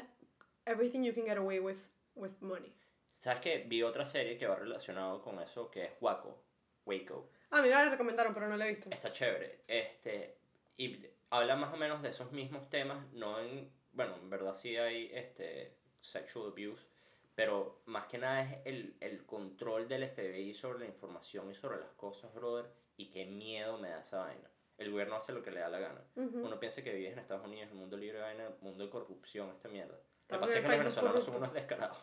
everything 0.67 1.03
you 1.03 1.15
can 1.15 1.25
get 1.25 1.39
away 1.39 1.61
with 1.61 1.79
with 2.15 2.33
money. 2.41 2.73
¿Sabes 3.19 3.41
qué? 3.41 3.65
Vi 3.67 3.83
otra 3.83 4.05
serie 4.05 4.37
que 4.37 4.47
va 4.47 4.57
relacionado 4.57 5.23
con 5.23 5.41
eso 5.41 5.71
que 5.71 5.85
es 5.85 5.93
Waco. 6.01 6.39
Waco. 6.85 7.31
Ah, 7.51 7.59
a 7.59 7.63
mí 7.63 7.69
me 7.69 7.75
la 7.75 7.89
recomendaron, 7.91 8.35
pero 8.35 8.49
no 8.49 8.57
la 8.57 8.67
he 8.67 8.75
visto. 8.75 8.91
Está 8.91 9.13
chévere. 9.13 9.61
Este, 9.67 10.37
y 10.77 11.07
habla 11.31 11.57
más 11.57 11.73
o 11.73 11.77
menos 11.77 12.03
de 12.03 12.11
esos 12.11 12.33
mismos 12.33 12.69
temas, 12.69 13.11
no 13.13 13.41
en, 13.41 13.71
bueno, 13.93 14.17
en 14.17 14.31
verdad 14.31 14.55
sí 14.55 14.77
hay 14.77 15.11
este, 15.13 15.75
sexual 16.01 16.49
abuse, 16.49 16.87
pero 17.35 17.81
más 17.87 18.07
que 18.07 18.19
nada 18.19 18.43
es 18.43 18.59
el, 18.65 18.97
el 19.01 19.25
control 19.25 19.89
del 19.89 20.09
FBI 20.09 20.55
sobre 20.55 20.81
la 20.81 20.87
información 20.87 21.51
y 21.51 21.55
sobre 21.55 21.79
las 21.79 21.91
cosas, 21.93 22.33
brother, 22.35 22.67
y 22.97 23.11
qué 23.11 23.27
miedo 23.27 23.79
me 23.79 23.91
da 23.91 24.01
esa 24.01 24.19
vaina. 24.19 24.51
El 24.79 24.91
gobierno 24.91 25.17
hace 25.17 25.33
lo 25.33 25.43
que 25.43 25.51
le 25.51 25.61
da 25.61 25.69
la 25.69 25.79
gana. 25.79 26.03
Uno 26.15 26.61
piensa 26.61 26.83
que 26.83 26.93
vives 26.93 27.13
en 27.15 27.19
Estados 27.19 27.47
Unidos, 27.47 27.69
en 27.69 27.73
un 27.73 27.81
mundo 27.81 27.97
libre 27.97 28.19
de 28.19 28.25
vaina, 28.25 28.49
un 28.49 28.69
mundo 28.69 28.85
de 28.85 28.91
corrupción, 28.91 29.51
esta 29.51 29.69
mierda. 29.69 29.99
Lo 30.29 30.37
que 30.37 30.41
pasa 30.41 30.57
es 30.59 30.63
que 30.63 30.69
los 30.69 30.79
venezolanos 30.79 31.25
son 31.25 31.37
unos 31.37 31.53
descarados. 31.53 31.99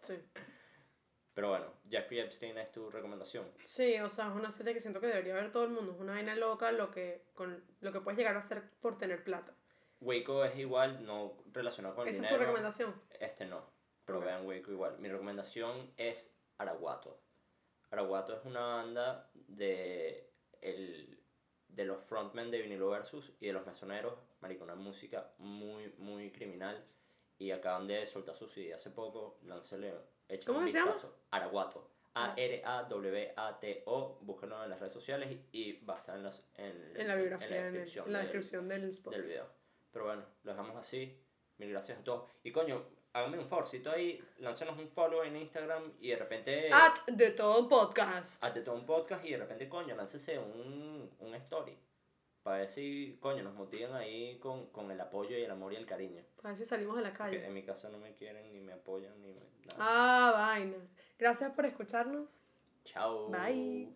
Sí. 0.00 0.14
Pero 1.34 1.48
bueno, 1.48 1.66
Jeffrey 1.88 2.20
Epstein 2.20 2.58
es 2.58 2.70
tu 2.72 2.90
recomendación. 2.90 3.50
Sí, 3.64 3.98
o 4.00 4.08
sea, 4.10 4.28
es 4.28 4.34
una 4.34 4.50
serie 4.50 4.74
que 4.74 4.80
siento 4.80 5.00
que 5.00 5.06
debería 5.06 5.34
ver 5.34 5.50
todo 5.50 5.64
el 5.64 5.70
mundo. 5.70 5.92
Es 5.92 5.98
una 6.00 6.12
vaina 6.12 6.34
loca 6.36 6.70
lo 6.72 6.90
que, 6.90 7.24
con, 7.34 7.64
lo 7.80 7.92
que 7.92 8.00
puedes 8.00 8.18
llegar 8.18 8.36
a 8.36 8.40
hacer 8.40 8.68
por 8.80 8.98
tener 8.98 9.24
plata. 9.24 9.54
Waco 10.00 10.44
es 10.44 10.58
igual, 10.58 11.06
no 11.06 11.36
relacionado 11.52 11.94
con 11.94 12.06
el 12.06 12.14
¿Esa 12.14 12.16
es 12.16 12.22
dinero. 12.22 12.36
tu 12.36 12.40
recomendación? 12.44 13.02
Este 13.18 13.46
no, 13.46 13.64
pero 14.04 14.18
Ok. 14.18 14.24
vean 14.24 14.46
Waco 14.46 14.72
igual. 14.72 14.98
Mi 14.98 15.08
recomendación 15.08 15.92
es 15.96 16.34
Araguato. 16.58 17.20
Araguato 17.90 18.34
es 18.36 18.44
una 18.44 18.60
banda 18.60 19.30
de, 19.34 20.30
el, 20.60 21.22
de 21.68 21.84
los 21.84 22.02
frontmen 22.04 22.50
de 22.50 22.60
Vinilo 22.60 22.90
Versus 22.90 23.32
y 23.40 23.46
de 23.46 23.52
los 23.52 23.64
mesoneros. 23.64 24.18
Marico, 24.40 24.64
una 24.64 24.74
música 24.74 25.32
muy, 25.38 25.94
muy 25.98 26.30
criminal. 26.32 26.84
Y 27.38 27.50
acaban 27.50 27.86
de 27.86 28.06
soltar 28.06 28.36
su 28.36 28.48
CD 28.48 28.74
hace 28.74 28.90
poco. 28.90 29.38
Láncele, 29.44 29.92
¿Cómo 30.46 30.60
un 30.60 30.66
que 30.66 30.72
se 30.72 30.78
llama? 30.78 30.92
vistazo. 30.92 31.16
Araguato. 31.30 31.88
A-R-A-W-A-T-O. 32.14 34.18
Búsquenlo 34.20 34.62
en 34.64 34.70
las 34.70 34.80
redes 34.80 34.92
sociales 34.92 35.38
y, 35.52 35.84
va 35.84 35.96
a 35.96 35.98
estar 35.98 36.16
en, 36.16 36.24
las- 36.24 36.42
en, 36.56 36.92
En 36.96 37.08
la 37.08 37.16
biografía, 37.16 37.46
en, 37.48 37.54
el- 37.66 37.72
descripción 37.72 38.06
en 38.06 38.12
la 38.12 38.18
del- 38.18 38.26
descripción 38.28 38.68
del 38.68 38.84
spot. 38.90 39.14
del 39.14 39.24
video. 39.24 39.46
Pero 39.92 40.04
bueno, 40.06 40.24
lo 40.44 40.50
dejamos 40.52 40.76
así. 40.76 41.18
Mil 41.58 41.70
gracias 41.70 41.98
a 41.98 42.04
todos. 42.04 42.30
Y 42.42 42.52
coño, 42.52 42.82
háganme 43.12 43.38
un 43.38 43.48
favorcito 43.48 43.90
ahí, 43.90 44.22
láncenos 44.38 44.78
un 44.78 44.88
follow 44.88 45.22
en 45.22 45.36
Instagram 45.36 45.92
y 46.00 46.08
de 46.10 46.16
repente. 46.16 46.70
At 46.72 47.06
de 47.08 47.30
todo 47.30 47.68
podcast. 47.68 48.42
Hazte 48.42 48.62
todo 48.62 48.74
un 48.76 48.86
podcast 48.86 49.24
y 49.24 49.30
de 49.32 49.38
repente, 49.38 49.68
coño, 49.68 49.94
láncese 49.94 50.38
un, 50.38 51.10
un 51.18 51.34
story 51.34 51.76
para 52.42 52.58
ver 52.58 52.68
si, 52.68 53.18
coño, 53.20 53.42
nos 53.42 53.54
motivan 53.54 53.94
ahí 53.94 54.38
con, 54.38 54.66
con, 54.66 54.90
el 54.90 55.00
apoyo 55.00 55.36
y 55.36 55.42
el 55.42 55.50
amor 55.50 55.72
y 55.72 55.76
el 55.76 55.86
cariño. 55.86 56.22
Para 56.36 56.50
ver 56.50 56.58
si 56.58 56.64
salimos 56.64 56.98
a 56.98 57.00
la 57.00 57.12
calle. 57.12 57.36
Porque 57.36 57.46
en 57.48 57.54
mi 57.54 57.62
casa 57.62 57.88
no 57.88 57.98
me 57.98 58.14
quieren, 58.14 58.52
ni 58.52 58.60
me 58.60 58.72
apoyan, 58.72 59.12
ni 59.22 59.32
me, 59.32 59.40
nada. 59.66 59.76
Ah, 59.78 60.32
vaina. 60.34 60.76
Gracias 61.18 61.52
por 61.52 61.66
escucharnos. 61.66 62.38
Chao. 62.84 63.30
Bye. 63.30 63.92